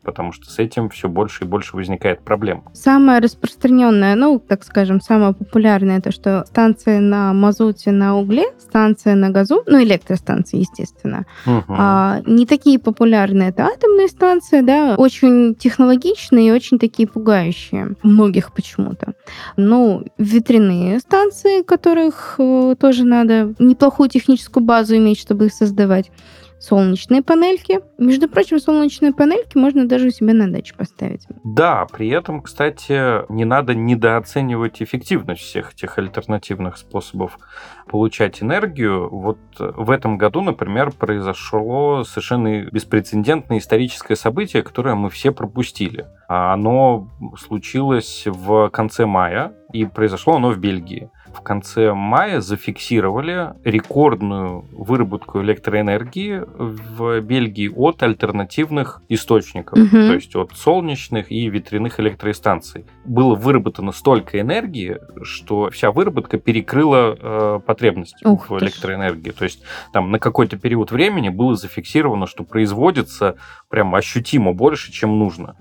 потому 0.03 0.32
что 0.32 0.50
с 0.50 0.60
этим 0.60 0.89
все 0.89 1.10
больше 1.10 1.44
и 1.44 1.48
больше 1.48 1.75
возникает 1.75 2.22
проблем. 2.22 2.63
Самое 2.74 3.20
распространенное, 3.20 4.15
ну, 4.15 4.39
так 4.39 4.63
скажем, 4.63 5.01
самое 5.01 5.34
популярное, 5.34 6.00
это 6.00 6.12
что 6.12 6.46
станции 6.46 7.00
на 7.00 7.34
мазуте, 7.34 7.91
на 7.91 8.18
угле, 8.18 8.46
станция 8.60 9.15
на 9.15 9.29
газу, 9.29 9.63
ну, 9.65 9.82
электростанции, 9.84 10.60
естественно. 10.60 11.25
Угу. 11.46 11.63
А, 11.70 12.22
не 12.25 12.46
такие 12.46 12.79
популярные 12.79 13.50
это 13.50 13.65
атомные 13.65 14.08
станции, 14.08 14.62
да, 14.62 14.96
очень 14.98 15.56
технологичные 15.56 16.50
и 16.50 16.51
очень 16.51 16.79
такие 16.79 17.08
пугающие. 17.08 17.96
Многих 18.03 18.53
почему-то. 18.53 19.13
Ну, 19.58 20.06
ветряные 20.18 21.00
станции, 21.00 21.63
которых 21.63 22.36
э, 22.38 22.75
тоже 22.79 23.06
надо 23.06 23.53
неплохую 23.60 24.10
техническую 24.10 24.63
базу 24.63 24.96
иметь, 24.98 25.20
чтобы 25.20 25.48
их 25.48 25.53
создавать 25.53 26.12
солнечные 26.60 27.24
панельки. 27.24 27.80
Между 27.98 28.28
прочим, 28.28 28.60
солнечные 28.60 29.13
панельки 29.13 29.58
можно 29.58 29.88
даже 29.88 30.08
у 30.08 30.12
себя 30.12 30.34
на 30.34 30.51
даче 30.51 30.74
поставить. 30.75 31.25
Да, 31.44 31.86
при 31.92 32.10
этом, 32.10 32.42
кстати, 32.42 33.30
не 33.32 33.46
надо 33.46 33.74
недооценивать 33.74 34.82
эффективность 34.82 35.42
всех 35.42 35.74
этих 35.74 35.98
альтернативных 35.98 36.78
способов 36.78 37.39
получать 37.88 38.44
энергию. 38.44 39.10
Вот 39.10 39.39
в 39.58 39.89
этом 39.89 40.18
году, 40.18 40.42
например, 40.42 40.92
произошло 40.92 42.04
совершенно 42.04 42.66
беспрецедентное 42.66 43.58
историческое 43.58 44.16
событие, 44.16 44.62
которое 44.62 44.96
мы 44.96 45.10
все 45.10 45.32
пропустили. 45.32 46.08
А 46.28 46.54
оно 46.54 47.10
случилось 47.38 48.24
в 48.25 48.70
конце 48.70 49.06
мая, 49.06 49.54
и 49.72 49.86
произошло 49.86 50.36
оно 50.36 50.51
в 50.51 50.58
Бельгии 50.58 51.10
в 51.33 51.41
конце 51.41 51.93
мая 51.93 52.41
зафиксировали 52.41 53.53
рекордную 53.63 54.65
выработку 54.71 55.41
электроэнергии 55.41 56.43
в 56.57 57.21
Бельгии 57.21 57.69
от 57.69 58.01
альтернативных 58.03 59.01
источников, 59.09 59.77
угу. 59.77 59.89
то 59.89 60.13
есть 60.13 60.36
от 60.36 60.51
солнечных 60.53 61.31
и 61.31 61.50
ветряных 61.50 62.00
электростанций. 62.00 62.86
Было 63.05 63.36
выработано 63.36 63.91
столько 63.91 64.39
энергии, 64.39 64.98
что 65.24 65.69
вся 65.69 65.91
выработка 65.91 66.38
перекрыла 66.38 67.17
э, 67.19 67.59
потребность 67.65 68.15
Ух 68.25 68.50
в 68.50 68.57
электроэнергии. 68.59 69.31
То 69.31 69.43
есть 69.43 69.63
там 69.93 70.12
на 70.12 70.19
какой-то 70.19 70.57
период 70.57 70.91
времени 70.91 71.29
было 71.29 71.55
зафиксировано, 71.55 72.27
что 72.27 72.43
производится 72.43 73.36
прям 73.69 73.95
ощутимо 73.95 74.53
больше, 74.53 74.91
чем 74.91 75.17
нужно. 75.17 75.55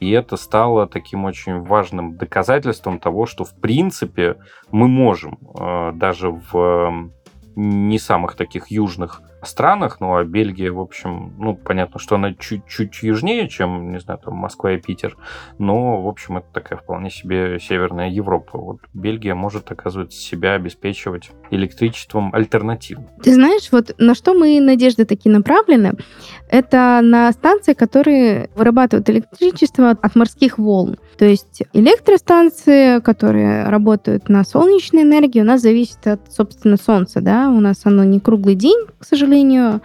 И 0.00 0.10
это 0.10 0.36
стало 0.36 0.86
таким 0.86 1.24
очень 1.24 1.62
важным 1.62 2.16
доказательством 2.16 2.98
того, 2.98 3.26
что 3.26 3.44
в 3.44 3.54
принципе 3.54 4.36
мы 4.70 4.88
можем 4.88 5.38
э, 5.58 5.92
даже 5.94 6.30
в 6.30 7.10
не 7.56 7.98
самых 7.98 8.36
таких 8.36 8.70
южных 8.70 9.22
странах, 9.42 9.98
ну 10.00 10.16
а 10.16 10.24
Бельгия, 10.24 10.70
в 10.70 10.80
общем, 10.80 11.34
ну 11.38 11.56
понятно, 11.56 11.98
что 11.98 12.16
она 12.16 12.34
чуть-чуть 12.34 13.02
южнее, 13.02 13.48
чем, 13.48 13.92
не 13.92 14.00
знаю, 14.00 14.20
там 14.22 14.34
Москва 14.34 14.72
и 14.72 14.78
Питер, 14.78 15.16
но, 15.58 16.02
в 16.02 16.08
общем, 16.08 16.38
это 16.38 16.46
такая 16.52 16.78
вполне 16.78 17.10
себе 17.10 17.58
северная 17.60 18.08
Европа. 18.10 18.58
Вот 18.58 18.80
Бельгия 18.92 19.34
может, 19.34 19.70
оказывается, 19.70 20.18
себя 20.18 20.54
обеспечивать 20.54 21.30
электричеством 21.50 22.34
альтернативным. 22.34 23.08
Ты 23.22 23.34
знаешь, 23.34 23.68
вот 23.72 23.94
на 23.98 24.14
что 24.14 24.34
мы 24.34 24.60
надежды 24.60 25.04
такие 25.04 25.30
направлены, 25.30 25.94
это 26.48 27.00
на 27.02 27.32
станции, 27.32 27.72
которые 27.72 28.50
вырабатывают 28.54 29.08
электричество 29.08 29.90
от 29.90 30.14
морских 30.14 30.58
волн. 30.58 30.98
То 31.18 31.24
есть 31.24 31.62
электростанции, 31.72 33.00
которые 33.00 33.68
работают 33.68 34.28
на 34.28 34.44
солнечной 34.44 35.02
энергии, 35.02 35.40
у 35.40 35.44
нас 35.44 35.62
зависит 35.62 36.06
от, 36.06 36.20
собственно, 36.30 36.76
солнца, 36.76 37.22
да, 37.22 37.48
у 37.48 37.60
нас 37.60 37.80
оно 37.84 38.04
не 38.04 38.20
круглый 38.20 38.54
день, 38.54 38.86
к 38.98 39.04
сожалению, 39.04 39.80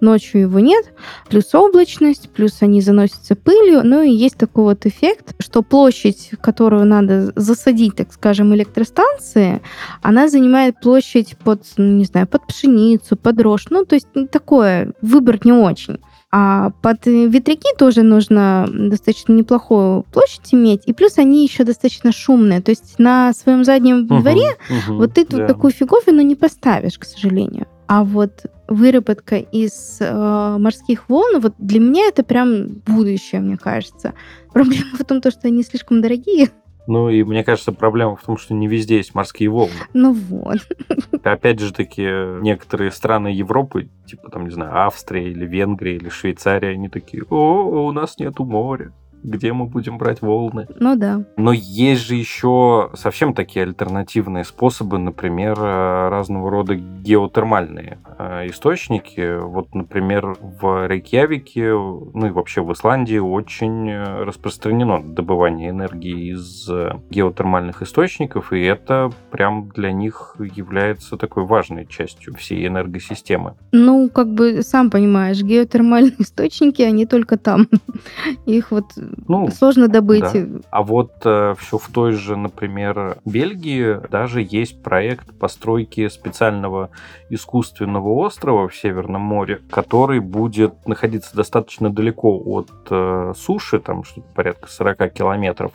ночью 0.00 0.42
его 0.42 0.60
нет, 0.60 0.92
плюс 1.30 1.54
облачность, 1.54 2.28
плюс 2.30 2.58
они 2.60 2.82
заносятся 2.82 3.34
пылью, 3.34 3.80
ну 3.82 4.02
и 4.02 4.10
есть 4.10 4.36
такой 4.36 4.64
вот 4.64 4.84
эффект, 4.84 5.34
что 5.38 5.62
площадь, 5.62 6.32
которую 6.42 6.84
надо 6.84 7.32
засадить, 7.34 7.96
так 7.96 8.12
скажем, 8.12 8.54
электростанции, 8.54 9.62
она 10.02 10.28
занимает 10.28 10.80
площадь 10.80 11.36
под, 11.42 11.62
ну, 11.78 11.96
не 11.96 12.04
знаю, 12.04 12.26
под 12.26 12.46
пшеницу, 12.46 13.16
под 13.16 13.40
рожь, 13.40 13.66
ну 13.70 13.86
то 13.86 13.94
есть 13.94 14.08
такое, 14.30 14.92
выбор 15.00 15.40
не 15.44 15.52
очень. 15.52 15.98
А 16.36 16.70
под 16.82 17.06
ветряки 17.06 17.68
тоже 17.78 18.02
нужно 18.02 18.68
достаточно 18.68 19.32
неплохую 19.32 20.02
площадь 20.12 20.52
иметь. 20.52 20.82
И 20.84 20.92
плюс 20.92 21.16
они 21.18 21.44
еще 21.44 21.62
достаточно 21.62 22.10
шумные. 22.10 22.60
То 22.60 22.72
есть 22.72 22.98
на 22.98 23.32
своем 23.32 23.62
заднем 23.62 24.06
угу, 24.06 24.18
дворе 24.18 24.56
угу, 24.68 24.96
вот 24.96 25.14
ты 25.14 25.24
да. 25.26 25.46
такую 25.46 25.72
фиговину 25.72 26.22
не 26.22 26.34
поставишь, 26.34 26.98
к 26.98 27.04
сожалению. 27.04 27.68
А 27.86 28.02
вот 28.02 28.46
выработка 28.66 29.36
из 29.36 29.98
э, 30.00 30.56
морских 30.58 31.08
волн, 31.08 31.38
вот 31.40 31.54
для 31.58 31.78
меня 31.78 32.08
это 32.08 32.24
прям 32.24 32.66
будущее, 32.84 33.40
мне 33.40 33.56
кажется. 33.56 34.14
Проблема 34.52 34.96
в 34.98 35.04
том, 35.04 35.18
что 35.18 35.46
они 35.46 35.62
слишком 35.62 36.02
дорогие. 36.02 36.50
Ну 36.86 37.08
и 37.08 37.22
мне 37.24 37.44
кажется, 37.44 37.72
проблема 37.72 38.16
в 38.16 38.22
том, 38.22 38.36
что 38.36 38.54
не 38.54 38.68
везде 38.68 38.98
есть 38.98 39.14
морские 39.14 39.48
волны. 39.48 39.72
Ну 39.92 40.12
вот. 40.12 40.58
Опять 41.22 41.60
же 41.60 41.72
таки, 41.72 42.02
некоторые 42.42 42.90
страны 42.90 43.28
Европы, 43.28 43.88
типа 44.06 44.30
там, 44.30 44.44
не 44.44 44.50
знаю, 44.50 44.76
Австрия 44.76 45.30
или 45.30 45.46
Венгрия 45.46 45.96
или 45.96 46.08
Швейцария, 46.08 46.70
они 46.70 46.88
такие, 46.88 47.24
о, 47.30 47.86
у 47.86 47.92
нас 47.92 48.18
нету 48.18 48.44
моря 48.44 48.92
где 49.24 49.52
мы 49.52 49.66
будем 49.66 49.98
брать 49.98 50.22
волны. 50.22 50.68
Ну 50.78 50.96
да. 50.96 51.24
Но 51.36 51.52
есть 51.52 52.02
же 52.02 52.14
еще 52.14 52.90
совсем 52.94 53.34
такие 53.34 53.64
альтернативные 53.64 54.44
способы, 54.44 54.98
например, 54.98 55.56
э, 55.58 56.08
разного 56.08 56.50
рода 56.50 56.74
геотермальные 56.74 57.98
э, 58.18 58.46
источники. 58.48 59.40
Вот, 59.40 59.74
например, 59.74 60.36
в 60.40 60.86
Рейкьявике, 60.86 61.72
ну 61.72 62.26
и 62.26 62.30
вообще 62.30 62.62
в 62.62 62.72
Исландии 62.72 63.18
очень 63.18 63.90
распространено 63.92 65.02
добывание 65.02 65.70
энергии 65.70 66.32
из 66.32 66.68
геотермальных 67.10 67.82
источников, 67.82 68.52
и 68.52 68.60
это 68.60 69.10
прям 69.30 69.68
для 69.70 69.92
них 69.92 70.36
является 70.38 71.16
такой 71.16 71.44
важной 71.44 71.86
частью 71.86 72.34
всей 72.34 72.66
энергосистемы. 72.66 73.54
Ну, 73.72 74.08
как 74.10 74.32
бы, 74.32 74.62
сам 74.62 74.90
понимаешь, 74.90 75.42
геотермальные 75.42 76.14
источники, 76.18 76.82
они 76.82 77.06
только 77.06 77.36
там. 77.36 77.68
Их 78.46 78.70
вот 78.70 78.92
ну, 79.28 79.48
сложно 79.48 79.88
добыть. 79.88 80.24
Да. 80.32 80.60
А 80.70 80.82
вот 80.82 81.12
э, 81.24 81.54
все 81.58 81.78
в 81.78 81.88
той 81.88 82.12
же, 82.12 82.36
например, 82.36 83.18
Бельгии 83.24 83.98
даже 84.10 84.42
есть 84.42 84.82
проект 84.82 85.32
постройки 85.38 86.08
специального 86.08 86.90
искусственного 87.30 88.14
острова 88.26 88.68
в 88.68 88.76
Северном 88.76 89.22
море, 89.22 89.60
который 89.70 90.20
будет 90.20 90.86
находиться 90.86 91.34
достаточно 91.36 91.90
далеко 91.90 92.40
от 92.44 92.70
э, 92.90 93.32
суши, 93.36 93.78
там 93.80 94.04
что-то 94.04 94.26
порядка 94.34 94.68
40 94.68 95.12
километров, 95.12 95.72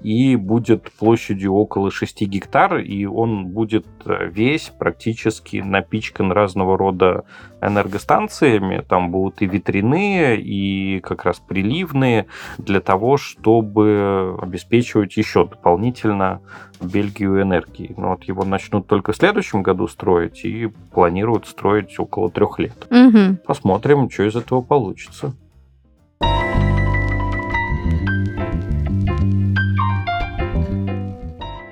и 0.00 0.36
будет 0.36 0.90
площадью 0.92 1.54
около 1.54 1.90
6 1.90 2.22
гектар, 2.22 2.78
и 2.78 3.04
он 3.04 3.46
будет 3.46 3.86
э, 4.04 4.28
весь 4.28 4.72
практически 4.78 5.58
напичкан 5.58 6.32
разного 6.32 6.78
рода 6.78 7.24
энергостанциями. 7.62 8.84
Там 8.88 9.10
будут 9.10 9.40
и 9.42 9.46
ветряные, 9.46 10.40
и 10.40 11.00
как 11.00 11.24
раз 11.24 11.38
приливные 11.38 12.26
для 12.58 12.80
того, 12.80 13.16
чтобы 13.16 14.36
обеспечивать 14.40 15.16
еще 15.16 15.46
дополнительно 15.46 16.40
Бельгию 16.80 17.40
энергией. 17.40 17.94
Но 17.96 18.10
вот 18.10 18.24
его 18.24 18.44
начнут 18.44 18.86
только 18.86 19.12
в 19.12 19.16
следующем 19.16 19.62
году 19.62 19.86
строить 19.86 20.44
и 20.44 20.70
планируют 20.92 21.46
строить 21.46 21.98
около 21.98 22.30
трех 22.30 22.58
лет. 22.58 22.86
Угу. 22.90 23.38
Посмотрим, 23.46 24.10
что 24.10 24.24
из 24.24 24.36
этого 24.36 24.62
получится. 24.62 25.34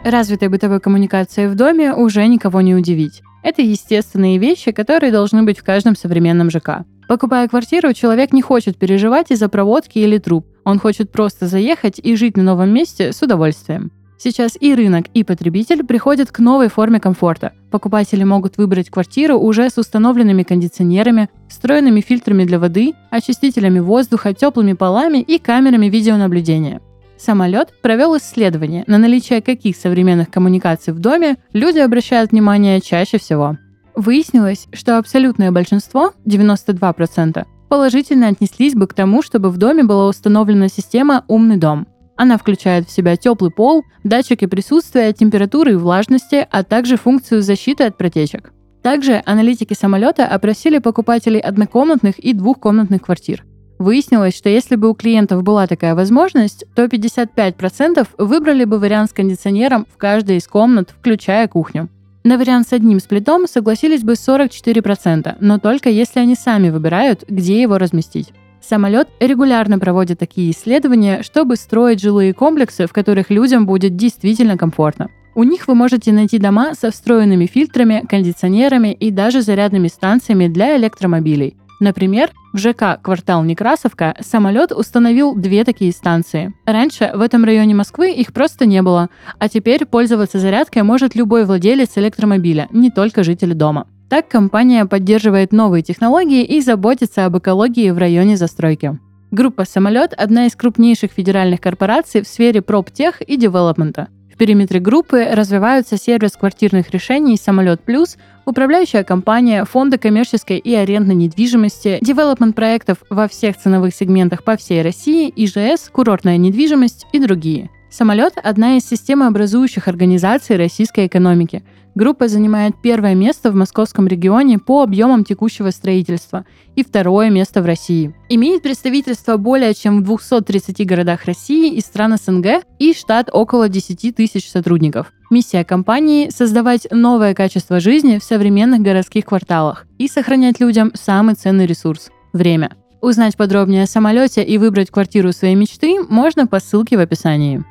Развитой 0.03 0.49
бытовой 0.49 0.81
коммуникацией 0.81 1.49
в 1.49 1.55
доме 1.55 1.95
уже 1.95 2.27
никого 2.27 2.63
не 2.63 2.75
удивить. 2.75 3.23
Это 3.43 3.63
естественные 3.63 4.39
вещи, 4.39 4.73
которые 4.73 5.13
должны 5.13 5.43
быть 5.43 5.59
в 5.59 5.65
каждом 5.65 5.97
современном 5.97 6.51
ЖК. 6.51 6.85
Покупая 7.09 7.49
квартиру, 7.49 7.93
человек 7.93 8.33
не 8.33 8.43
хочет 8.43 8.77
переживать 8.77 9.31
из-за 9.31 9.49
проводки 9.49 9.99
или 9.99 10.19
труб. 10.19 10.47
Он 10.65 10.79
хочет 10.79 11.11
просто 11.11 11.47
заехать 11.47 11.99
и 11.99 12.15
жить 12.15 12.37
на 12.37 12.43
новом 12.43 12.73
месте 12.73 13.13
с 13.13 13.23
удовольствием. 13.23 13.91
Сейчас 14.23 14.57
и 14.61 14.75
рынок, 14.75 15.07
и 15.15 15.25
потребитель 15.25 15.83
приходят 15.83 16.31
к 16.31 16.41
новой 16.41 16.69
форме 16.69 17.01
комфорта. 17.01 17.55
Покупатели 17.71 18.23
могут 18.23 18.59
выбрать 18.59 18.91
квартиру 18.91 19.39
уже 19.39 19.71
с 19.71 19.79
установленными 19.79 20.43
кондиционерами, 20.43 21.31
встроенными 21.49 22.03
фильтрами 22.03 22.45
для 22.45 22.59
воды, 22.59 22.93
очистителями 23.11 23.81
воздуха, 23.81 24.35
теплыми 24.35 24.75
полами 24.75 25.19
и 25.23 25.39
камерами 25.39 25.87
видеонаблюдения. 25.87 26.83
Самолет 27.21 27.75
провел 27.83 28.17
исследование, 28.17 28.85
на 28.87 28.97
наличие 28.97 29.43
каких 29.43 29.77
современных 29.77 30.31
коммуникаций 30.31 30.95
в 30.95 30.99
доме 30.99 31.37
люди 31.53 31.79
обращают 31.79 32.33
внимание 32.33 32.81
чаще 32.81 33.19
всего. 33.19 33.59
Выяснилось, 33.95 34.69
что 34.73 34.97
абсолютное 34.97 35.51
большинство, 35.51 36.13
92%, 36.25 37.45
положительно 37.69 38.29
отнеслись 38.29 38.75
бы 38.75 38.87
к 38.87 38.95
тому, 38.95 39.23
чтобы 39.23 39.51
в 39.51 39.59
доме 39.59 39.85
была 39.85 40.09
установлена 40.09 40.69
система 40.69 41.25
«Умный 41.29 41.59
дом», 41.59 41.87
она 42.21 42.37
включает 42.37 42.87
в 42.87 42.93
себя 42.93 43.17
теплый 43.17 43.51
пол, 43.51 43.83
датчики 44.05 44.45
присутствия, 44.45 45.11
температуры 45.15 45.73
и 45.73 45.77
влажности, 45.77 46.47
а 46.51 46.65
также 46.65 46.99
функцию 46.99 47.41
защиты 47.41 47.85
от 47.85 47.97
протечек. 47.97 48.53
Также 48.83 49.23
аналитики 49.25 49.73
самолета 49.73 50.27
опросили 50.27 50.81
покупателей 50.81 51.41
однокомнатных 51.41 52.19
и 52.19 52.35
двухкомнатных 52.35 53.01
квартир. 53.01 53.47
Выяснилось, 53.81 54.37
что 54.37 54.51
если 54.51 54.77
бы 54.77 54.91
у 54.91 54.95
клиентов 54.95 55.43
была 55.43 55.67
такая 55.67 55.95
возможность, 55.95 56.67
то 56.75 56.85
55% 56.85 58.07
выбрали 58.19 58.65
бы 58.65 58.79
вариант 58.79 59.09
с 59.09 59.15
кондиционером 59.15 59.87
в 59.91 59.97
каждой 59.97 60.37
из 60.37 60.47
комнат, 60.47 60.91
включая 60.91 61.49
кухню. 61.49 61.89
На 62.23 62.37
вариант 62.37 62.69
с 62.69 62.75
одним 62.75 63.01
сплитом 63.01 63.47
согласились 63.47 64.03
бы 64.03 64.13
44%, 64.13 65.37
но 65.41 65.59
только 65.59 65.89
если 65.89 66.21
они 66.21 66.35
сами 66.35 66.69
выбирают, 66.69 67.25
где 67.27 67.63
его 67.63 67.79
разместить. 67.79 68.35
Самолет 68.61 69.09
регулярно 69.19 69.79
проводит 69.79 70.19
такие 70.19 70.51
исследования, 70.51 71.23
чтобы 71.23 71.57
строить 71.57 72.03
жилые 72.03 72.35
комплексы, 72.35 72.87
в 72.87 72.93
которых 72.93 73.31
людям 73.31 73.65
будет 73.65 73.97
действительно 73.97 74.59
комфортно. 74.59 75.09
У 75.35 75.43
них 75.43 75.69
вы 75.69 75.75
можете 75.75 76.13
найти 76.13 76.37
дома 76.37 76.75
со 76.75 76.91
встроенными 76.91 77.47
фильтрами, 77.47 78.05
кондиционерами 78.07 78.93
и 78.93 79.11
даже 79.11 79.41
зарядными 79.41 79.89
станциями 79.89 80.49
для 80.49 80.77
электромобилей. 80.77 81.57
Например, 81.81 82.31
в 82.53 82.59
ЖК 82.59 83.01
«Квартал 83.03 83.43
Некрасовка» 83.43 84.15
самолет 84.21 84.71
установил 84.71 85.35
две 85.35 85.65
такие 85.65 85.93
станции. 85.93 86.53
Раньше 86.67 87.11
в 87.15 87.23
этом 87.23 87.43
районе 87.45 87.75
Москвы 87.75 88.13
их 88.13 88.35
просто 88.35 88.67
не 88.67 88.83
было, 88.83 89.09
а 89.39 89.49
теперь 89.49 89.87
пользоваться 89.87 90.39
зарядкой 90.39 90.83
может 90.83 91.15
любой 91.15 91.47
владелец 91.47 91.97
электромобиля, 91.97 92.69
не 92.71 92.91
только 92.91 93.25
жители 93.25 93.55
дома. 93.55 93.87
Так 94.11 94.29
компания 94.29 94.85
поддерживает 94.85 95.53
новые 95.53 95.83
технологии 95.83 96.45
и 96.45 96.61
заботится 96.61 97.25
об 97.25 97.39
экологии 97.39 97.91
в 97.91 97.99
районе 97.99 98.37
застройки. 98.37 98.99
Группа 99.31 99.65
«Самолет»— 99.65 100.13
одна 100.19 100.47
из 100.47 100.57
крупнейших 100.57 101.13
федеральных 101.13 101.61
корпораций 101.61 102.23
в 102.23 102.27
сфере 102.27 102.61
проптех 102.61 103.23
и 103.23 103.37
девелопмента. 103.37 104.09
Периметре 104.41 104.81
группы 104.81 105.23
развиваются 105.31 105.99
сервис 105.99 106.33
квартирных 106.33 106.89
решений 106.93 107.37
«Самолет 107.37 107.83
Плюс», 107.83 108.17
управляющая 108.47 109.05
компания, 109.05 109.67
фонды 109.67 109.99
коммерческой 109.99 110.57
и 110.57 110.75
арендной 110.75 111.15
недвижимости, 111.15 111.99
девелопмент 112.01 112.57
проектов 112.57 113.03
во 113.11 113.29
всех 113.29 113.59
ценовых 113.59 113.95
сегментах 113.95 114.43
по 114.43 114.57
всей 114.57 114.81
России, 114.81 115.31
ИЖС, 115.37 115.91
курортная 115.93 116.39
недвижимость 116.39 117.05
и 117.13 117.19
другие. 117.19 117.69
«Самолет»— 117.91 118.33
одна 118.43 118.79
из 118.79 118.89
системообразующих 118.89 119.89
организаций 119.89 120.57
российской 120.57 121.07
экономики— 121.07 121.63
Группа 121.95 122.29
занимает 122.29 122.75
первое 122.81 123.15
место 123.15 123.51
в 123.51 123.55
московском 123.55 124.07
регионе 124.07 124.59
по 124.59 124.83
объемам 124.83 125.25
текущего 125.25 125.71
строительства 125.71 126.45
и 126.77 126.85
второе 126.85 127.31
место 127.31 127.63
в 127.63 127.67
России. 127.67 128.15
Имеет 128.29 128.63
представительство 128.63 129.37
более 129.37 129.75
чем 129.75 130.01
в 130.01 130.05
230 130.05 130.87
городах 130.87 131.25
России 131.25 131.75
и 131.75 131.81
стран 131.81 132.17
СНГ 132.17 132.65
и 132.79 132.95
штат 132.95 133.29
около 133.33 133.69
10 133.69 134.15
тысяч 134.15 134.49
сотрудников. 134.49 135.13
Миссия 135.31 135.65
компании– 135.65 136.29
создавать 136.31 136.87
новое 136.91 137.35
качество 137.35 137.81
жизни 137.81 138.19
в 138.19 138.25
современных 138.25 138.81
городских 138.81 139.27
кварталах 139.27 139.87
и 139.99 140.09
сохранять 140.09 140.61
людям 140.61 140.93
самый 140.95 141.35
ценный 141.35 141.67
ресурс– 141.67 142.11
время. 142.33 142.77
Узнать 143.01 143.37
подробнее 143.37 143.85
о 143.85 143.87
самолете 143.87 144.45
и 144.45 144.59
выбрать 144.59 144.91
квартиру 144.91 145.33
своей 145.33 145.55
мечты 145.55 146.03
можно 146.09 146.47
по 146.47 146.61
ссылке 146.61 146.97
в 146.97 147.01
описании. 147.01 147.65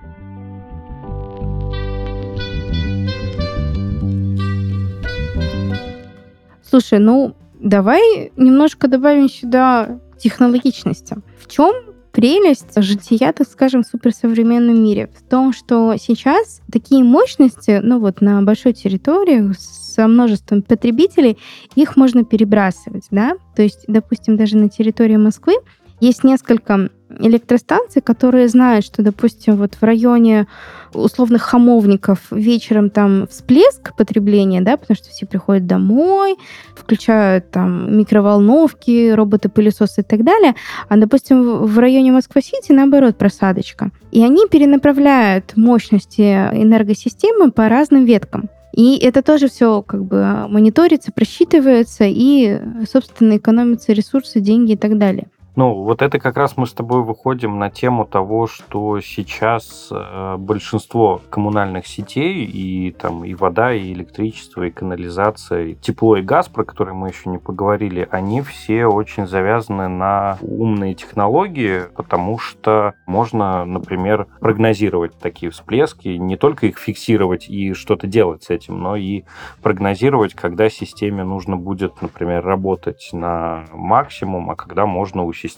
Слушай, 6.69 6.99
ну 6.99 7.35
давай 7.59 8.31
немножко 8.37 8.87
добавим 8.87 9.27
сюда 9.27 9.99
технологичности. 10.19 11.17
В 11.39 11.47
чем 11.47 11.73
прелесть 12.11 12.73
жития, 12.75 13.33
так 13.33 13.47
скажем, 13.47 13.83
в 13.83 13.87
суперсовременном 13.87 14.83
мире? 14.83 15.09
В 15.17 15.27
том, 15.27 15.51
что 15.51 15.95
сейчас 15.97 16.61
такие 16.71 17.03
мощности, 17.03 17.79
ну 17.81 17.99
вот 17.99 18.21
на 18.21 18.41
большой 18.43 18.73
территории 18.73 19.51
со 19.57 20.07
множеством 20.07 20.61
потребителей, 20.61 21.39
их 21.73 21.95
можно 21.97 22.23
перебрасывать, 22.23 23.07
да? 23.09 23.33
То 23.55 23.63
есть, 23.63 23.85
допустим, 23.87 24.37
даже 24.37 24.55
на 24.55 24.69
территории 24.69 25.17
Москвы 25.17 25.55
есть 25.99 26.23
несколько 26.23 26.89
электростанций, 27.17 28.01
которые 28.01 28.47
знают, 28.47 28.85
что, 28.85 29.01
допустим, 29.01 29.55
вот 29.55 29.75
в 29.75 29.83
районе 29.83 30.47
условных 30.93 31.43
хамовников 31.43 32.19
вечером 32.31 32.89
там 32.89 33.27
всплеск 33.27 33.95
потребления, 33.95 34.61
да, 34.61 34.77
потому 34.77 34.95
что 34.95 35.09
все 35.09 35.25
приходят 35.25 35.65
домой, 35.67 36.35
включают 36.75 37.51
там 37.51 37.97
микроволновки, 37.97 39.11
роботы-пылесосы 39.11 40.01
и 40.01 40.03
так 40.03 40.23
далее, 40.23 40.55
а, 40.87 40.97
допустим, 40.97 41.65
в 41.65 41.79
районе 41.79 42.11
Москва-Сити, 42.11 42.71
наоборот, 42.71 43.17
просадочка. 43.17 43.91
И 44.11 44.23
они 44.23 44.47
перенаправляют 44.47 45.55
мощности 45.55 46.21
энергосистемы 46.21 47.51
по 47.51 47.69
разным 47.69 48.05
веткам. 48.05 48.49
И 48.73 48.97
это 48.97 49.21
тоже 49.21 49.49
все 49.49 49.81
как 49.81 50.05
бы 50.05 50.47
мониторится, 50.47 51.11
просчитывается 51.11 52.05
и, 52.07 52.59
собственно, 52.91 53.37
экономятся 53.37 53.93
ресурсы, 53.93 54.39
деньги 54.39 54.73
и 54.73 54.77
так 54.77 54.97
далее. 54.97 55.27
Ну, 55.59 55.73
вот 55.73 56.01
это 56.01 56.19
как 56.19 56.37
раз 56.37 56.55
мы 56.55 56.65
с 56.65 56.71
тобой 56.71 57.03
выходим 57.03 57.59
на 57.59 57.69
тему 57.69 58.05
того, 58.05 58.47
что 58.47 59.01
сейчас 59.01 59.89
э, 59.91 60.37
большинство 60.37 61.19
коммунальных 61.29 61.85
сетей 61.85 62.45
и 62.45 62.91
там 62.91 63.25
и 63.25 63.33
вода, 63.33 63.73
и 63.73 63.91
электричество, 63.91 64.63
и 64.63 64.71
канализация, 64.71 65.65
и 65.65 65.75
тепло 65.75 66.15
и 66.15 66.21
газ, 66.21 66.47
про 66.47 66.63
которые 66.63 66.95
мы 66.95 67.09
еще 67.09 67.29
не 67.29 67.39
поговорили, 67.39 68.07
они 68.09 68.41
все 68.41 68.85
очень 68.85 69.27
завязаны 69.27 69.89
на 69.89 70.37
умные 70.39 70.93
технологии, 70.93 71.87
потому 71.93 72.39
что 72.39 72.93
можно, 73.05 73.65
например, 73.65 74.27
прогнозировать 74.39 75.19
такие 75.19 75.51
всплески, 75.51 76.07
не 76.07 76.37
только 76.37 76.67
их 76.67 76.77
фиксировать 76.77 77.49
и 77.49 77.73
что-то 77.73 78.07
делать 78.07 78.43
с 78.43 78.49
этим, 78.49 78.79
но 78.79 78.95
и 78.95 79.23
прогнозировать, 79.61 80.35
когда 80.35 80.69
системе 80.69 81.25
нужно 81.25 81.57
будет, 81.57 82.01
например, 82.01 82.45
работать 82.45 83.09
на 83.11 83.65
максимум, 83.73 84.51
а 84.51 84.55
когда 84.55 84.85
можно 84.85 85.25
усилить 85.25 85.48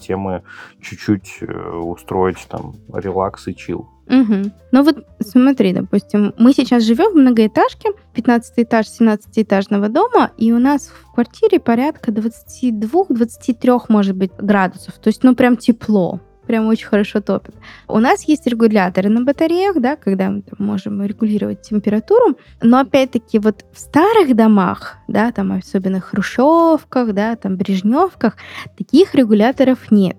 чуть-чуть 0.80 1.38
э, 1.40 1.78
устроить 1.78 2.46
там 2.48 2.74
релакс 2.92 3.48
и 3.48 3.54
чил. 3.54 3.88
Угу. 4.06 4.52
Ну 4.72 4.82
вот 4.82 5.06
смотри, 5.20 5.72
допустим, 5.72 6.34
мы 6.36 6.52
сейчас 6.52 6.82
живем 6.82 7.12
в 7.12 7.16
многоэтажке, 7.16 7.90
15 8.14 8.52
этаж 8.56 8.86
17-этажного 8.86 9.88
дома, 9.88 10.32
и 10.36 10.52
у 10.52 10.58
нас 10.58 10.88
в 10.88 11.12
квартире 11.14 11.60
порядка 11.60 12.10
22-23, 12.10 13.80
может 13.88 14.16
быть, 14.16 14.32
градусов. 14.38 14.94
То 14.94 15.08
есть, 15.08 15.22
ну, 15.22 15.34
прям 15.34 15.56
тепло 15.56 16.20
прям 16.52 16.66
очень 16.66 16.86
хорошо 16.86 17.22
топит. 17.22 17.54
У 17.88 17.98
нас 17.98 18.28
есть 18.28 18.46
регуляторы 18.46 19.08
на 19.08 19.22
батареях, 19.22 19.80
да, 19.80 19.96
когда 19.96 20.28
мы 20.28 20.42
там, 20.42 20.66
можем 20.66 21.02
регулировать 21.02 21.62
температуру, 21.62 22.36
но 22.60 22.80
опять-таки 22.80 23.38
вот 23.38 23.64
в 23.72 23.78
старых 23.80 24.36
домах, 24.36 24.98
да, 25.08 25.32
там 25.32 25.52
особенно 25.52 25.98
хрущевках, 25.98 27.14
да, 27.14 27.36
там 27.36 27.56
брежневках, 27.56 28.36
таких 28.76 29.14
регуляторов 29.14 29.90
нет. 29.90 30.18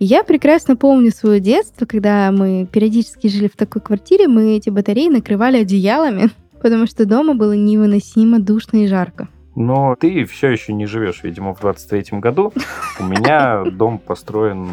Я 0.00 0.24
прекрасно 0.24 0.74
помню 0.74 1.10
свое 1.10 1.38
детство, 1.38 1.84
когда 1.84 2.32
мы 2.32 2.66
периодически 2.72 3.26
жили 3.26 3.48
в 3.48 3.56
такой 3.56 3.82
квартире, 3.82 4.26
мы 4.26 4.56
эти 4.56 4.70
батареи 4.70 5.10
накрывали 5.10 5.58
одеялами, 5.58 6.30
потому 6.62 6.86
что 6.86 7.04
дома 7.04 7.34
было 7.34 7.52
невыносимо 7.52 8.38
душно 8.38 8.84
и 8.84 8.86
жарко. 8.86 9.28
Но 9.60 9.96
ты 9.96 10.24
все 10.24 10.50
еще 10.50 10.72
не 10.72 10.86
живешь, 10.86 11.24
видимо, 11.24 11.52
в 11.52 11.60
23-м 11.60 12.20
году. 12.20 12.52
У 13.00 13.02
меня 13.02 13.64
дом 13.72 13.98
построен 13.98 14.70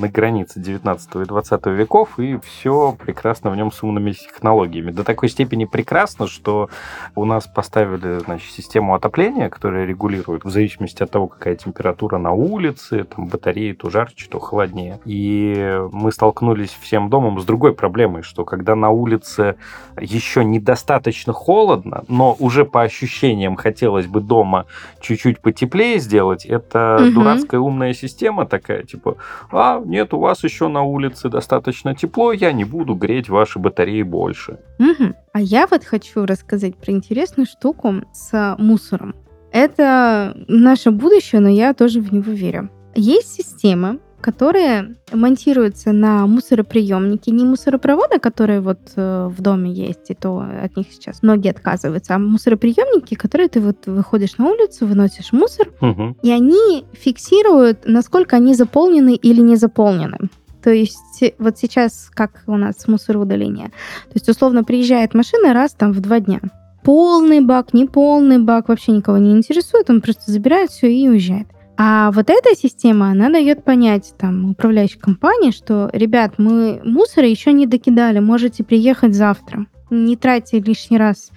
на 0.00 0.08
границе 0.08 0.58
19 0.58 1.16
и 1.16 1.24
20 1.26 1.66
веков, 1.66 2.18
и 2.18 2.38
все 2.38 2.96
прекрасно 2.98 3.50
в 3.50 3.56
нем 3.56 3.70
с 3.70 3.82
умными 3.82 4.12
технологиями. 4.12 4.90
До 4.90 5.04
такой 5.04 5.28
степени 5.28 5.66
прекрасно, 5.66 6.28
что 6.28 6.70
у 7.14 7.26
нас 7.26 7.46
поставили 7.46 8.20
значит, 8.20 8.50
систему 8.50 8.94
отопления, 8.94 9.50
которая 9.50 9.84
регулирует 9.84 10.44
в 10.44 10.50
зависимости 10.50 11.02
от 11.02 11.10
того, 11.10 11.26
какая 11.26 11.56
температура 11.56 12.16
на 12.16 12.32
улице, 12.32 13.04
там 13.04 13.26
батареи 13.26 13.72
то 13.72 13.90
жарче, 13.90 14.30
то 14.30 14.38
холоднее. 14.38 14.98
И 15.04 15.78
мы 15.92 16.10
столкнулись 16.10 16.74
всем 16.80 17.10
домом 17.10 17.38
с 17.38 17.44
другой 17.44 17.74
проблемой, 17.74 18.22
что 18.22 18.46
когда 18.46 18.76
на 18.76 18.88
улице 18.88 19.56
еще 20.00 20.42
недостаточно 20.42 21.34
холодно, 21.34 22.04
но 22.08 22.34
уже 22.38 22.64
по 22.64 22.80
ощущениям 22.80 23.56
хотелось 23.56 24.06
бы 24.06 24.21
дома 24.22 24.66
чуть-чуть 25.00 25.40
потеплее 25.40 25.98
сделать, 25.98 26.46
это 26.46 26.98
угу. 27.00 27.12
дурацкая 27.12 27.60
умная 27.60 27.94
система 27.94 28.46
такая, 28.46 28.84
типа, 28.84 29.16
а, 29.50 29.80
нет, 29.84 30.14
у 30.14 30.18
вас 30.18 30.44
еще 30.44 30.68
на 30.68 30.82
улице 30.82 31.28
достаточно 31.28 31.94
тепло, 31.94 32.32
я 32.32 32.52
не 32.52 32.64
буду 32.64 32.94
греть 32.94 33.28
ваши 33.28 33.58
батареи 33.58 34.02
больше. 34.02 34.58
Угу. 34.78 35.14
А 35.32 35.40
я 35.40 35.66
вот 35.66 35.84
хочу 35.84 36.24
рассказать 36.26 36.76
про 36.76 36.92
интересную 36.92 37.46
штуку 37.46 38.02
с 38.12 38.56
мусором. 38.58 39.14
Это 39.52 40.34
наше 40.48 40.90
будущее, 40.90 41.40
но 41.40 41.48
я 41.48 41.74
тоже 41.74 42.00
в 42.00 42.12
него 42.12 42.32
верю. 42.32 42.70
Есть 42.94 43.34
система, 43.34 43.98
которые 44.22 44.94
монтируются 45.12 45.92
на 45.92 46.26
мусороприемники, 46.26 47.28
не 47.30 47.44
мусоропроводы, 47.44 48.18
которые 48.18 48.60
вот 48.60 48.78
э, 48.96 49.28
в 49.28 49.42
доме 49.42 49.70
есть, 49.72 50.10
и 50.10 50.14
то 50.14 50.46
от 50.64 50.76
них 50.76 50.86
сейчас 50.90 51.22
многие 51.22 51.50
отказываются, 51.50 52.14
а 52.14 52.18
мусороприемники, 52.18 53.14
которые 53.14 53.48
ты 53.48 53.60
вот 53.60 53.86
выходишь 53.86 54.38
на 54.38 54.46
улицу, 54.46 54.86
выносишь 54.86 55.32
мусор, 55.32 55.68
угу. 55.80 56.16
и 56.22 56.30
они 56.30 56.84
фиксируют, 56.92 57.80
насколько 57.84 58.36
они 58.36 58.54
заполнены 58.54 59.14
или 59.14 59.40
не 59.40 59.56
заполнены. 59.56 60.18
То 60.62 60.70
есть 60.70 61.24
вот 61.38 61.58
сейчас 61.58 62.08
как 62.14 62.44
у 62.46 62.56
нас 62.56 62.86
мусороудаление. 62.86 63.68
То 63.68 64.14
есть 64.14 64.28
условно 64.28 64.62
приезжает 64.62 65.14
машина 65.14 65.52
раз 65.52 65.72
там 65.72 65.92
в 65.92 66.00
два 66.00 66.20
дня. 66.20 66.40
Полный 66.84 67.40
бак, 67.40 67.74
не 67.74 67.86
полный 67.86 68.38
бак, 68.38 68.68
вообще 68.68 68.92
никого 68.92 69.18
не 69.18 69.32
интересует, 69.32 69.90
он 69.90 70.00
просто 70.00 70.30
забирает 70.30 70.70
все 70.70 70.92
и 70.92 71.08
уезжает. 71.08 71.48
А 71.84 72.12
вот 72.12 72.30
эта 72.30 72.54
система, 72.54 73.10
она 73.10 73.28
дает 73.28 73.64
понять 73.64 74.14
там 74.16 74.50
управляющей 74.50 75.00
компании, 75.00 75.50
что, 75.50 75.90
ребят, 75.92 76.34
мы 76.38 76.80
мусора 76.84 77.26
еще 77.26 77.52
не 77.52 77.66
докидали, 77.66 78.20
можете 78.20 78.62
приехать 78.62 79.16
завтра. 79.16 79.66
Не 79.90 80.14
тратьте 80.16 80.60
лишний 80.60 80.96
раз 80.96 81.32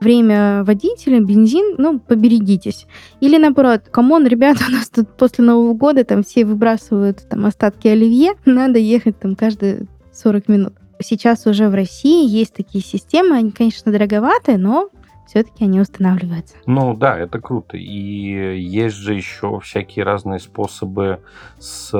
время 0.00 0.62
водителя, 0.62 1.18
бензин, 1.18 1.74
ну, 1.78 1.98
поберегитесь. 1.98 2.86
Или 3.18 3.38
наоборот, 3.38 3.88
come 3.90 4.09
on, 4.09 4.24
ребята, 4.28 4.66
у 4.68 4.70
нас 4.70 4.88
тут 4.88 5.16
после 5.16 5.42
Нового 5.42 5.74
года 5.74 6.04
там 6.04 6.22
все 6.22 6.44
выбрасывают 6.44 7.28
там 7.28 7.44
остатки 7.44 7.88
оливье, 7.88 8.34
надо 8.44 8.78
ехать 8.78 9.18
там 9.18 9.34
каждые 9.34 9.88
40 10.12 10.46
минут. 10.46 10.74
Сейчас 11.02 11.44
уже 11.44 11.68
в 11.68 11.74
России 11.74 12.24
есть 12.24 12.54
такие 12.54 12.84
системы, 12.84 13.34
они, 13.34 13.50
конечно, 13.50 13.90
дороговатые, 13.90 14.58
но 14.58 14.90
все-таки 15.28 15.64
они 15.64 15.78
устанавливаются. 15.78 16.56
Ну 16.66 16.94
да, 16.94 17.18
это 17.18 17.38
круто. 17.38 17.76
И 17.76 18.58
есть 18.58 18.96
же 18.96 19.14
еще 19.14 19.60
всякие 19.60 20.04
разные 20.04 20.38
способы 20.38 21.20
с 21.58 21.92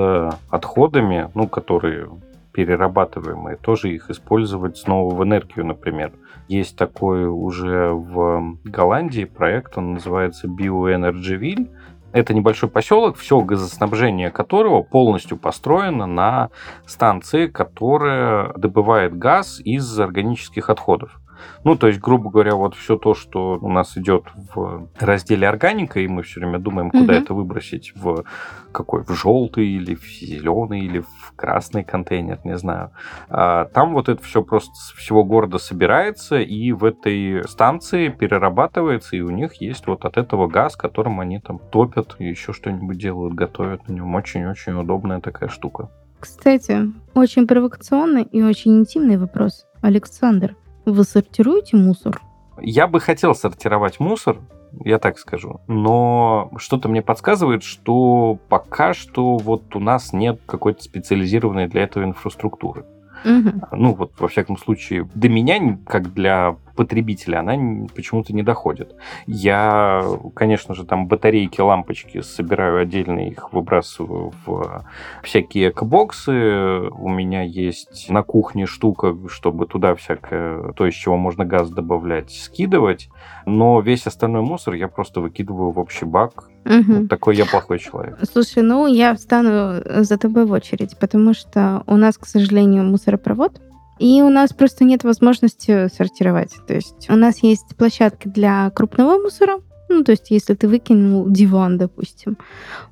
отходами, 0.49 1.31
ну, 1.35 1.47
которые 1.47 2.09
перерабатываемые, 2.53 3.57
тоже 3.57 3.95
их 3.95 4.11
использовать 4.11 4.79
снова 4.79 5.15
в 5.15 5.23
энергию, 5.23 5.65
например. 5.67 6.13
Есть 6.49 6.77
такой 6.77 7.27
уже 7.27 7.91
в 7.91 8.57
Голландии 8.65 9.25
проект, 9.25 9.77
он 9.77 9.93
называется 9.95 10.49
Bioenergyville. 10.49 11.69
Это 12.13 12.33
небольшой 12.33 12.71
поселок, 12.71 13.19
все 13.19 13.41
газоснабжение 13.43 14.31
которого 14.31 14.83
полностью 14.83 15.37
построено 15.37 16.07
на 16.07 16.49
станции, 16.87 17.47
которая 17.47 18.55
добывает 18.55 19.17
газ 19.17 19.61
из 19.61 20.01
органических 20.01 20.71
отходов. 20.71 21.21
Ну, 21.65 21.77
то 21.77 21.87
есть, 21.89 22.01
грубо 22.01 22.31
говоря, 22.31 22.55
вот 22.55 22.75
все 22.75 22.97
то, 22.97 23.15
что 23.15 23.59
у 23.61 23.69
нас 23.69 23.97
идет 23.97 24.25
в 24.55 24.89
разделе 24.99 25.49
органика, 25.49 26.01
и 26.01 26.09
мы 26.09 26.23
все 26.23 26.41
время 26.41 26.59
думаем, 26.59 26.91
куда 26.91 27.15
угу. 27.15 27.23
это 27.23 27.35
выбросить, 27.35 27.93
в 27.95 28.25
какой, 28.73 29.03
в 29.03 29.11
желтый 29.13 29.67
или 29.67 29.95
в 29.95 30.05
зеленый 30.05 30.81
или 30.81 31.01
в 31.01 31.33
красный 31.37 31.85
контейнер, 31.85 32.39
не 32.45 32.57
знаю. 32.57 32.91
А, 33.29 33.65
там 33.67 33.95
вот 33.95 34.09
это 34.09 34.23
все 34.23 34.43
просто 34.43 34.75
с 34.75 34.93
всего 34.93 35.25
города 35.25 35.59
собирается, 35.59 36.39
и 36.39 36.73
в 36.73 36.85
этой 36.85 37.47
станции 37.49 38.09
перерабатывается, 38.09 39.17
и 39.17 39.21
у 39.21 39.31
них 39.31 39.55
есть 39.61 39.87
вот 39.87 40.05
от 40.05 40.17
этого 40.17 40.47
газ, 40.49 40.77
которым 40.77 41.21
они 41.21 41.41
там 41.41 41.59
топят, 41.59 42.17
еще 42.19 42.53
что-нибудь 42.53 42.99
делают, 42.99 43.35
готовят 43.35 43.89
на 43.89 43.93
нем. 43.93 44.15
Очень-очень 44.15 44.73
удобная 44.75 45.21
такая 45.21 45.49
штука. 45.49 45.91
Кстати, 46.21 46.93
очень 47.15 47.47
провокационный 47.47 48.23
и 48.23 48.43
очень 48.43 48.79
интимный 48.79 49.17
вопрос. 49.17 49.67
Александр, 49.81 50.57
вы 50.93 51.05
сортируете 51.05 51.77
мусор? 51.77 52.21
Я 52.61 52.87
бы 52.87 53.01
хотел 53.01 53.35
сортировать 53.35 54.01
мусор, 54.01 54.39
я 54.85 54.99
так 54.99 55.19
скажу. 55.19 55.61
Но 55.67 56.51
что-то 56.57 56.89
мне 56.89 57.03
подсказывает, 57.03 57.63
что 57.63 58.39
пока 58.49 58.95
что 58.95 59.37
вот 59.37 59.75
у 59.77 59.81
нас 59.81 60.13
нет 60.13 60.41
какой-то 60.47 60.83
специализированной 60.83 61.69
для 61.69 61.83
этого 61.83 62.05
инфраструктуры. 62.05 62.85
Угу. 63.25 63.51
Ну, 63.73 63.95
вот, 63.95 64.13
во 64.19 64.29
всяком 64.29 64.57
случае, 64.57 65.09
до 65.15 65.29
меня, 65.29 65.79
как 65.87 66.13
для 66.13 66.57
потребителя, 66.79 67.41
она 67.41 67.55
почему-то 67.93 68.33
не 68.33 68.45
доходит. 68.45 68.95
Я, 69.27 70.01
конечно 70.35 70.77
же, 70.77 70.85
там 70.85 71.09
батарейки, 71.09 71.61
лампочки 71.61 72.21
собираю 72.21 72.81
отдельно, 72.81 73.27
их 73.27 73.53
выбрасываю 73.53 74.33
в 74.47 74.85
всякие 75.25 75.71
экобоксы. 75.71 76.31
У 76.31 77.09
меня 77.09 77.43
есть 77.43 78.09
на 78.09 78.23
кухне 78.23 78.67
штука, 78.67 79.17
чтобы 79.29 79.67
туда 79.67 79.97
всякое, 79.97 80.73
то, 80.75 80.87
из 80.87 80.95
чего 80.95 81.17
можно 81.17 81.45
газ 81.45 81.69
добавлять, 81.69 82.31
скидывать. 82.31 83.09
Но 83.45 83.81
весь 83.81 84.07
остальной 84.07 84.43
мусор 84.43 84.75
я 84.75 84.87
просто 84.87 85.21
выкидываю 85.21 85.73
в 85.73 85.81
общий 85.81 86.05
бак. 86.05 86.49
Угу. 86.65 86.93
Вот 86.93 87.09
такой 87.09 87.35
я 87.35 87.45
плохой 87.45 87.81
человек. 87.81 88.19
Слушай, 88.31 88.63
ну 88.63 88.87
я 88.87 89.17
встану 89.17 89.83
за 89.85 90.17
тобой 90.17 90.47
в 90.47 90.53
очередь, 90.53 90.97
потому 90.97 91.35
что 91.35 91.83
у 91.87 91.97
нас, 91.97 92.17
к 92.19 92.27
сожалению, 92.27 92.85
мусоропровод 92.85 93.61
и 93.99 94.23
у 94.23 94.29
нас 94.29 94.53
просто 94.53 94.85
нет 94.85 95.05
возможности 95.05 95.89
сортировать. 95.89 96.53
То 96.67 96.75
есть 96.75 97.09
у 97.11 97.17
нас 97.17 97.43
есть 97.43 97.77
площадка 97.77 98.29
для 98.29 98.71
крупного 98.71 99.21
мусора, 99.21 99.61
ну, 99.89 100.05
то 100.05 100.13
есть, 100.13 100.31
если 100.31 100.55
ты 100.55 100.69
выкинул 100.69 101.29
диван, 101.29 101.79
допустим, 101.79 102.37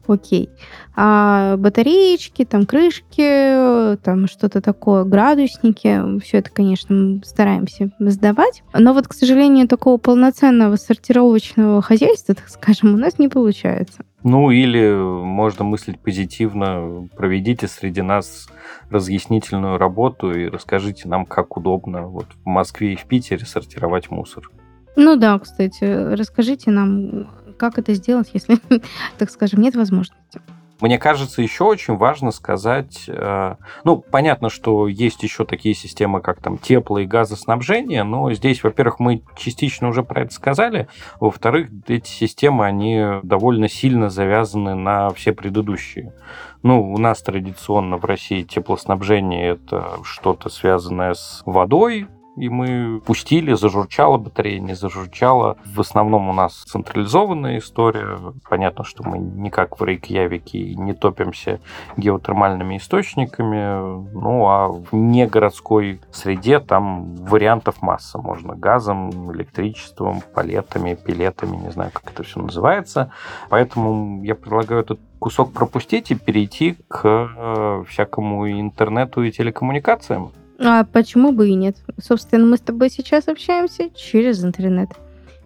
окей. 0.07 0.51
А 0.95 1.57
батареечки, 1.57 2.45
там 2.45 2.65
крышки, 2.65 3.97
там 4.03 4.27
что-то 4.29 4.61
такое, 4.61 5.05
градусники, 5.05 6.21
все 6.21 6.39
это, 6.39 6.51
конечно, 6.51 7.21
стараемся 7.25 7.91
сдавать. 7.99 8.63
Но 8.73 8.95
вот, 8.95 9.09
к 9.09 9.13
сожалению, 9.13 9.69
такого 9.69 9.99
полноценного 9.99 10.77
сортировочного 10.77 11.83
хозяйства, 11.83 12.35
так 12.35 12.49
скажем, 12.49 12.95
у 12.95 12.97
нас 12.97 13.19
не 13.19 13.29
получается. 13.29 14.05
Ну, 14.23 14.51
или 14.51 14.93
можно 14.93 15.65
мыслить 15.65 16.01
позитивно, 16.01 17.09
проведите 17.15 17.69
среди 17.69 18.03
нас 18.03 18.49
разъяснительную 18.91 19.79
работу 19.79 20.33
и 20.33 20.49
расскажите 20.49 21.09
нам, 21.09 21.27
как 21.27 21.57
удобно 21.57 22.03
вот 22.07 22.27
в 22.45 22.47
Москве 22.49 22.95
и 22.95 22.97
в 22.97 23.05
Питере 23.05 23.45
сортировать 23.45 24.11
мусор. 24.11 24.51
Ну 24.97 25.17
да, 25.17 25.39
кстати, 25.39 25.85
расскажите 26.15 26.71
нам, 26.71 27.29
как 27.59 27.79
это 27.79 27.95
сделать, 27.95 28.31
если, 28.33 28.59
так 29.19 29.31
скажем, 29.31 29.61
нет 29.61 29.77
возможности. 29.77 30.41
Мне 30.81 30.99
кажется, 30.99 31.41
еще 31.41 31.65
очень 31.65 31.97
важно 31.97 32.31
сказать, 32.31 33.05
э, 33.09 33.57
ну, 33.85 33.97
понятно, 33.97 34.51
что 34.51 34.89
есть 34.89 35.23
еще 35.23 35.47
такие 35.47 35.75
системы, 35.75 36.21
как 36.21 36.43
там 36.43 36.59
тепло 36.59 36.99
и 36.99 37.07
газоснабжение, 37.07 38.03
но 38.03 38.31
здесь, 38.33 38.63
во-первых, 38.63 39.01
мы 39.01 39.23
частично 39.39 39.89
уже 39.89 40.03
про 40.03 40.23
это 40.23 40.35
сказали, 40.35 40.89
во-вторых, 41.19 41.71
эти 41.87 42.09
системы, 42.09 42.67
они 42.67 43.03
довольно 43.23 43.71
сильно 43.71 44.11
завязаны 44.11 44.75
на 44.75 45.09
все 45.11 45.33
предыдущие. 45.33 46.13
Ну, 46.63 46.93
у 46.93 46.99
нас 46.99 47.23
традиционно 47.23 47.97
в 47.97 48.05
России 48.05 48.43
теплоснабжение 48.43 49.49
это 49.49 49.93
что-то 50.05 50.51
связанное 50.51 51.15
с 51.15 51.43
водой, 51.47 52.07
и 52.37 52.49
мы 52.49 53.01
пустили, 53.01 53.55
зажурчала 53.55 54.19
батарея, 54.19 54.61
не 54.61 54.75
зажурчала. 54.75 55.57
В 55.65 55.81
основном 55.81 56.29
у 56.29 56.33
нас 56.33 56.53
централизованная 56.67 57.59
история. 57.59 58.19
Понятно, 58.49 58.85
что 58.85 59.03
мы 59.03 59.19
не 59.19 59.51
как 59.51 59.81
в 59.81 59.85
Рейкьявике 59.85 60.75
не 60.75 60.93
топимся 60.93 61.61
геотермальными 61.97 62.77
источниками. 62.77 64.03
Ну, 64.13 64.47
а 64.47 64.69
в 64.69 64.95
негородской 64.95 66.01
среде 66.11 66.61
там 66.61 67.17
вариантов 67.17 67.81
масса. 67.81 68.19
Можно 68.19 68.55
газом, 68.55 69.33
электричеством, 69.33 70.23
палетами, 70.35 70.95
пилетами, 70.95 71.57
не 71.57 71.71
знаю, 71.71 71.91
как 71.93 72.13
это 72.13 72.23
все 72.23 72.41
называется. 72.41 73.13
Поэтому 73.49 74.23
я 74.23 74.35
предлагаю 74.35 74.83
этот 74.83 75.01
кусок 75.19 75.53
пропустить 75.53 76.11
и 76.11 76.15
перейти 76.15 76.77
к 76.89 77.05
э, 77.05 77.85
всякому 77.89 78.51
интернету 78.51 79.23
и 79.23 79.33
телекоммуникациям. 79.33 80.33
А 80.59 80.85
почему 80.85 81.33
бы 81.33 81.49
и 81.49 81.55
нет? 81.55 81.77
Собственно, 82.03 82.47
мы 82.47 82.57
с 82.57 82.61
тобой 82.61 82.91
сейчас 82.91 83.29
общаемся 83.29 83.91
через 83.95 84.43
интернет. 84.45 84.91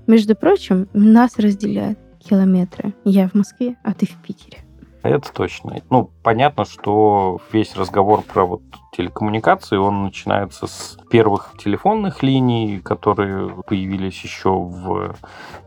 Между 0.07 0.35
прочим, 0.35 0.89
нас 0.93 1.39
разделяют 1.39 1.99
километры. 2.19 2.95
Я 3.05 3.29
в 3.29 3.35
Москве, 3.35 3.77
а 3.83 3.95
ты 3.95 4.07
в 4.07 4.15
Питере. 4.23 4.59
Это 5.03 5.33
точно. 5.33 5.81
Ну, 5.89 6.11
понятно, 6.23 6.65
что 6.65 7.41
весь 7.53 7.75
разговор 7.75 8.23
про 8.23 8.45
вот 8.45 8.63
телекоммуникации, 8.93 9.77
он 9.77 10.03
начинается 10.03 10.67
с 10.67 10.99
первых 11.11 11.53
телефонных 11.59 12.23
линий, 12.23 12.81
которые 12.81 13.63
появились 13.67 14.21
еще 14.23 14.51
в 14.51 15.17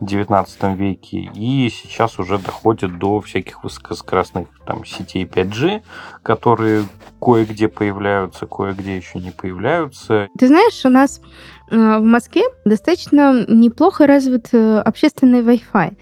XIX 0.02 0.76
веке, 0.76 1.30
и 1.34 1.70
сейчас 1.70 2.20
уже 2.20 2.38
доходит 2.38 3.00
до 3.00 3.22
всяких 3.22 3.64
высокоскоростных 3.64 4.50
там, 4.66 4.86
сетей 4.86 5.26
5G, 5.26 5.82
которые 6.22 6.86
кое-где 7.20 7.70
появляются, 7.70 8.46
кое-где 8.46 8.98
еще 8.98 9.20
не 9.20 9.32
появляются. 9.32 10.28
Ты 10.38 10.48
знаешь, 10.48 10.86
у 10.86 10.90
нас 10.90 11.22
э, 11.72 11.76
в 11.76 12.04
Москве 12.04 12.44
достаточно 12.66 13.46
неплохо 13.48 14.06
развит 14.06 14.50
э, 14.52 14.80
общественный 14.80 15.42
Wi-Fi. 15.42 15.98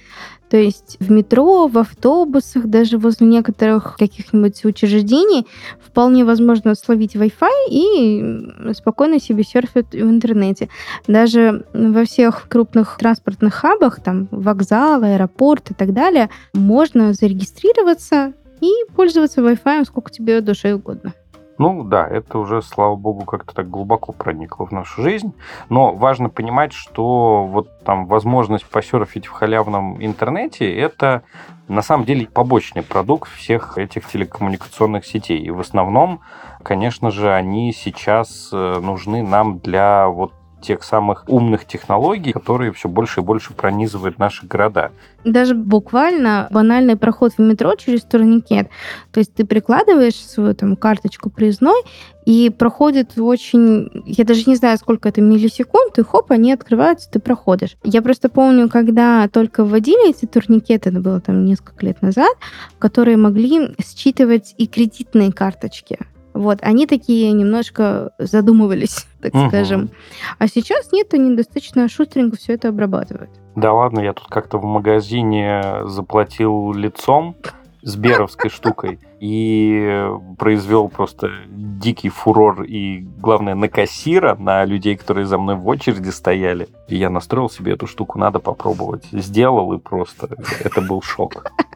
То 0.52 0.58
есть 0.58 0.98
в 1.00 1.10
метро, 1.10 1.68
в 1.68 1.78
автобусах, 1.78 2.68
даже 2.68 2.98
возле 2.98 3.26
некоторых 3.26 3.96
каких-нибудь 3.98 4.66
учреждений 4.66 5.48
вполне 5.80 6.26
возможно 6.26 6.76
словить 6.76 7.16
Wi-Fi 7.16 7.70
и 7.70 8.74
спокойно 8.74 9.22
себе 9.22 9.46
серфить 9.46 9.94
в 9.94 10.10
интернете. 10.10 10.68
Даже 11.08 11.66
во 11.74 12.04
всех 12.04 12.50
крупных 12.50 12.98
транспортных 13.00 13.54
хабах, 13.54 14.04
там 14.04 14.28
вокзал, 14.30 15.04
аэропорт 15.04 15.72
и 15.72 15.74
так 15.74 15.94
далее, 15.94 16.30
можно 16.54 17.14
зарегистрироваться 17.14 18.34
и 18.60 18.72
пользоваться 18.94 19.40
Wi-Fi 19.40 19.86
сколько 19.86 20.12
тебе 20.12 20.42
душе 20.42 20.74
угодно. 20.74 21.14
Ну 21.62 21.84
да, 21.84 22.08
это 22.08 22.40
уже, 22.40 22.64
слава 22.64 22.96
богу, 22.96 23.24
как-то 23.24 23.54
так 23.54 23.70
глубоко 23.70 24.14
проникло 24.14 24.66
в 24.66 24.72
нашу 24.72 25.04
жизнь. 25.04 25.32
Но 25.70 25.94
важно 25.94 26.28
понимать, 26.28 26.74
что 26.74 27.46
вот 27.46 27.84
там 27.84 28.08
возможность 28.08 28.66
посерфить 28.66 29.28
в 29.28 29.32
халявном 29.32 30.04
интернете 30.04 30.76
это 30.76 31.22
на 31.68 31.84
самом 31.84 32.06
деле 32.06 32.26
побочный 32.26 32.82
продукт 32.82 33.30
всех 33.30 33.78
этих 33.78 34.08
телекоммуникационных 34.08 35.06
сетей. 35.06 35.38
И 35.38 35.52
в 35.52 35.60
основном, 35.60 36.22
конечно 36.64 37.12
же, 37.12 37.32
они 37.32 37.74
сейчас 37.74 38.50
э, 38.52 38.80
нужны 38.82 39.22
нам 39.22 39.60
для 39.60 40.08
вот 40.08 40.34
тех 40.62 40.84
самых 40.84 41.26
умных 41.28 41.66
технологий, 41.66 42.32
которые 42.32 42.72
все 42.72 42.88
больше 42.88 43.22
и 43.22 43.24
больше 43.24 43.54
пронизывают 43.54 44.20
наши 44.20 44.46
города. 44.46 44.92
Даже 45.24 45.56
буквально 45.56 46.48
банальный 46.52 46.96
проход 46.96 47.34
в 47.38 47.40
метро 47.40 47.76
через 47.76 48.04
турникет. 48.04 48.70
То 49.12 49.20
есть 49.20 49.34
ты 49.34 49.46
прикладываешь 49.46 50.16
свою 50.16 50.54
там 50.56 50.76
карточку 50.76 51.30
проездной, 51.30 51.82
и 52.26 52.50
проходит 52.50 53.18
очень... 53.18 53.90
Я 54.06 54.24
даже 54.26 54.44
не 54.46 54.56
знаю, 54.56 54.78
сколько 54.78 55.10
это 55.10 55.22
миллисекунд, 55.22 55.98
и 55.98 56.04
хоп, 56.04 56.32
они 56.32 56.54
открываются, 56.54 57.10
ты 57.10 57.20
проходишь. 57.20 57.78
Я 57.84 58.02
просто 58.02 58.30
помню, 58.30 58.70
когда 58.70 59.28
только 59.28 59.64
вводили 59.64 60.10
эти 60.10 60.26
турникеты, 60.26 60.90
это 60.90 61.00
было 61.00 61.20
там 61.20 61.46
несколько 61.46 61.86
лет 61.86 62.02
назад, 62.02 62.32
которые 62.80 63.18
могли 63.18 63.76
считывать 63.84 64.54
и 64.58 64.68
кредитные 64.68 65.32
карточки. 65.32 65.98
Вот, 66.34 66.60
они 66.62 66.88
такие 66.88 67.32
немножко 67.32 68.12
задумывались, 68.18 69.08
так 69.22 69.34
угу. 69.34 69.48
скажем. 69.48 69.90
А 70.38 70.48
сейчас 70.48 70.92
нет, 70.92 71.14
они 71.14 71.36
достаточно 71.36 71.88
шустренько 71.90 72.38
все 72.38 72.54
это 72.54 72.70
обрабатывают. 72.70 73.30
Да 73.56 73.74
ладно, 73.74 74.00
я 74.00 74.14
тут 74.14 74.28
как-то 74.28 74.58
в 74.58 74.64
магазине 74.64 75.82
заплатил 75.86 76.72
лицом 76.72 77.36
с 77.82 77.96
беровской 77.96 78.50
штукой 78.52 79.00
и 79.20 80.04
произвел 80.38 80.88
просто 80.88 81.30
дикий 81.50 82.10
фурор 82.10 82.64
и, 82.64 83.06
главное, 83.20 83.56
на 83.56 83.68
кассира, 83.68 84.36
на 84.36 84.66
людей, 84.66 84.96
которые 84.96 85.26
за 85.26 85.38
мной 85.38 85.56
в 85.56 85.68
очереди 85.68 86.10
стояли. 86.10 86.70
И 86.88 86.96
я 86.96 87.10
настроил 87.10 87.50
себе 87.50 87.74
эту 87.74 87.88
штуку, 87.88 88.18
надо 88.18 88.40
попробовать. 88.40 89.06
Сделал 89.12 89.74
и 89.74 89.78
просто 89.78 90.30
это 90.64 90.82
был 90.82 91.02
шок. 91.02 91.52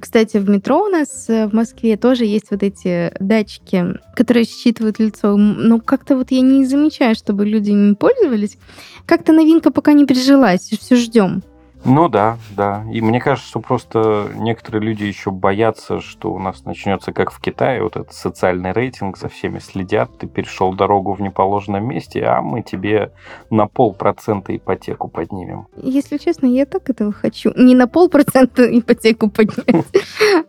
Кстати, 0.00 0.38
в 0.38 0.48
метро 0.48 0.84
у 0.84 0.88
нас 0.88 1.26
э, 1.28 1.46
в 1.46 1.54
Москве 1.54 1.96
тоже 1.96 2.24
есть 2.24 2.50
вот 2.50 2.62
эти 2.62 3.12
датчики, 3.20 3.98
которые 4.14 4.46
считывают 4.46 4.98
лицо. 4.98 5.36
Но 5.36 5.78
как-то 5.78 6.16
вот 6.16 6.30
я 6.30 6.40
не 6.40 6.64
замечаю, 6.64 7.14
чтобы 7.14 7.44
люди 7.44 7.70
ими 7.70 7.94
пользовались. 7.94 8.56
Как-то 9.04 9.32
новинка 9.32 9.70
пока 9.70 9.92
не 9.92 10.06
прижилась, 10.06 10.70
все 10.70 10.96
ждем. 10.96 11.42
Ну 11.84 12.08
да, 12.08 12.38
да. 12.56 12.84
И 12.92 13.00
мне 13.00 13.20
кажется, 13.20 13.48
что 13.48 13.60
просто 13.60 14.30
некоторые 14.34 14.82
люди 14.82 15.04
еще 15.04 15.30
боятся, 15.30 16.00
что 16.00 16.32
у 16.32 16.38
нас 16.38 16.64
начнется 16.64 17.12
как 17.12 17.30
в 17.30 17.40
Китае, 17.40 17.82
вот 17.82 17.96
этот 17.96 18.12
социальный 18.12 18.72
рейтинг, 18.72 19.16
за 19.16 19.28
всеми 19.28 19.58
следят, 19.58 20.10
ты 20.18 20.26
перешел 20.26 20.74
дорогу 20.74 21.14
в 21.14 21.20
неположенном 21.20 21.84
месте, 21.86 22.22
а 22.24 22.42
мы 22.42 22.62
тебе 22.62 23.12
на 23.50 23.66
полпроцента 23.66 24.54
ипотеку 24.54 25.08
поднимем. 25.08 25.66
Если 25.76 26.18
честно, 26.18 26.46
я 26.46 26.66
так 26.66 26.90
этого 26.90 27.12
хочу. 27.12 27.52
Не 27.56 27.74
на 27.74 27.88
полпроцента 27.88 28.62
ипотеку 28.78 29.30
поднять, 29.30 29.86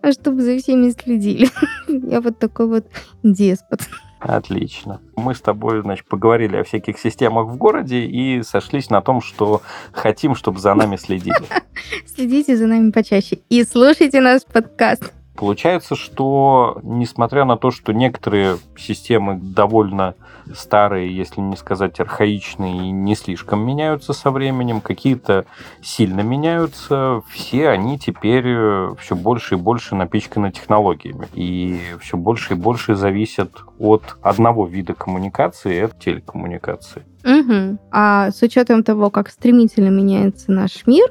а 0.01 0.11
чтобы 0.11 0.41
за 0.41 0.57
всеми 0.57 0.89
следили. 0.89 1.47
Я 1.87 2.21
вот 2.21 2.39
такой 2.39 2.67
вот 2.67 2.85
деспот. 3.23 3.81
Отлично. 4.21 5.01
Мы 5.15 5.33
с 5.33 5.41
тобой, 5.41 5.81
значит, 5.81 6.05
поговорили 6.07 6.55
о 6.55 6.63
всяких 6.63 6.99
системах 6.99 7.47
в 7.47 7.57
городе 7.57 8.01
и 8.05 8.43
сошлись 8.43 8.91
на 8.91 9.01
том, 9.01 9.19
что 9.19 9.63
хотим, 9.91 10.35
чтобы 10.35 10.59
за 10.59 10.75
нами 10.75 10.95
следили. 10.95 11.35
Следите 12.05 12.55
за 12.55 12.67
нами 12.67 12.91
почаще 12.91 13.39
и 13.49 13.63
слушайте 13.63 14.21
наш 14.21 14.45
подкаст. 14.45 15.11
Получается, 15.35 15.95
что 15.95 16.79
несмотря 16.83 17.45
на 17.45 17.57
то, 17.57 17.71
что 17.71 17.93
некоторые 17.93 18.57
системы 18.77 19.39
довольно 19.41 20.15
старые, 20.53 21.15
если 21.15 21.39
не 21.39 21.55
сказать 21.55 21.99
архаичные, 21.99 22.87
и 22.87 22.91
не 22.91 23.15
слишком 23.15 23.65
меняются 23.65 24.13
со 24.13 24.29
временем, 24.29 24.81
какие-то 24.81 25.45
сильно 25.81 26.21
меняются, 26.21 27.21
все 27.29 27.69
они 27.69 27.97
теперь 27.97 28.45
э, 28.45 28.95
все 28.99 29.15
больше 29.15 29.55
и 29.55 29.57
больше 29.57 29.95
напичканы 29.95 30.51
технологиями. 30.51 31.27
И 31.33 31.79
все 32.01 32.17
больше 32.17 32.53
и 32.53 32.57
больше 32.57 32.95
зависят 32.95 33.51
от 33.79 34.17
одного 34.21 34.65
вида 34.65 34.93
коммуникации, 34.93 35.75
это 35.77 35.95
телекоммуникации. 35.97 37.03
Угу. 37.23 37.77
А 37.91 38.31
с 38.31 38.41
учетом 38.41 38.83
того, 38.83 39.09
как 39.09 39.29
стремительно 39.29 39.89
меняется 39.89 40.51
наш 40.51 40.85
мир, 40.85 41.09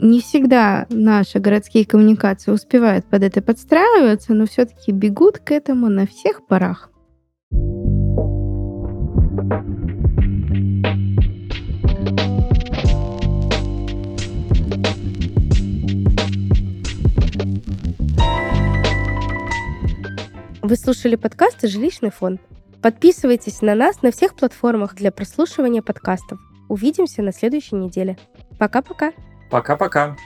не 0.00 0.20
всегда 0.20 0.86
наши 0.88 1.38
городские 1.38 1.84
коммуникации 1.84 2.50
успевают 2.50 3.04
под 3.04 3.22
это 3.22 3.42
подстраиваться, 3.42 4.32
но 4.32 4.46
все-таки 4.46 4.92
бегут 4.92 5.38
к 5.38 5.52
этому 5.52 5.88
на 5.88 6.06
всех 6.06 6.46
парах. 6.46 6.90
Вы 20.62 20.76
слушали 20.76 21.16
подкасты 21.16 21.68
«Жилищный 21.68 22.10
фонд». 22.10 22.40
Подписывайтесь 22.80 23.60
на 23.60 23.74
нас 23.74 24.00
на 24.02 24.12
всех 24.12 24.34
платформах 24.34 24.94
для 24.94 25.10
прослушивания 25.10 25.82
подкастов. 25.82 26.40
Увидимся 26.68 27.22
на 27.22 27.32
следующей 27.32 27.74
неделе. 27.74 28.16
Пока-пока. 28.58 29.12
Пока-пока. 29.50 30.16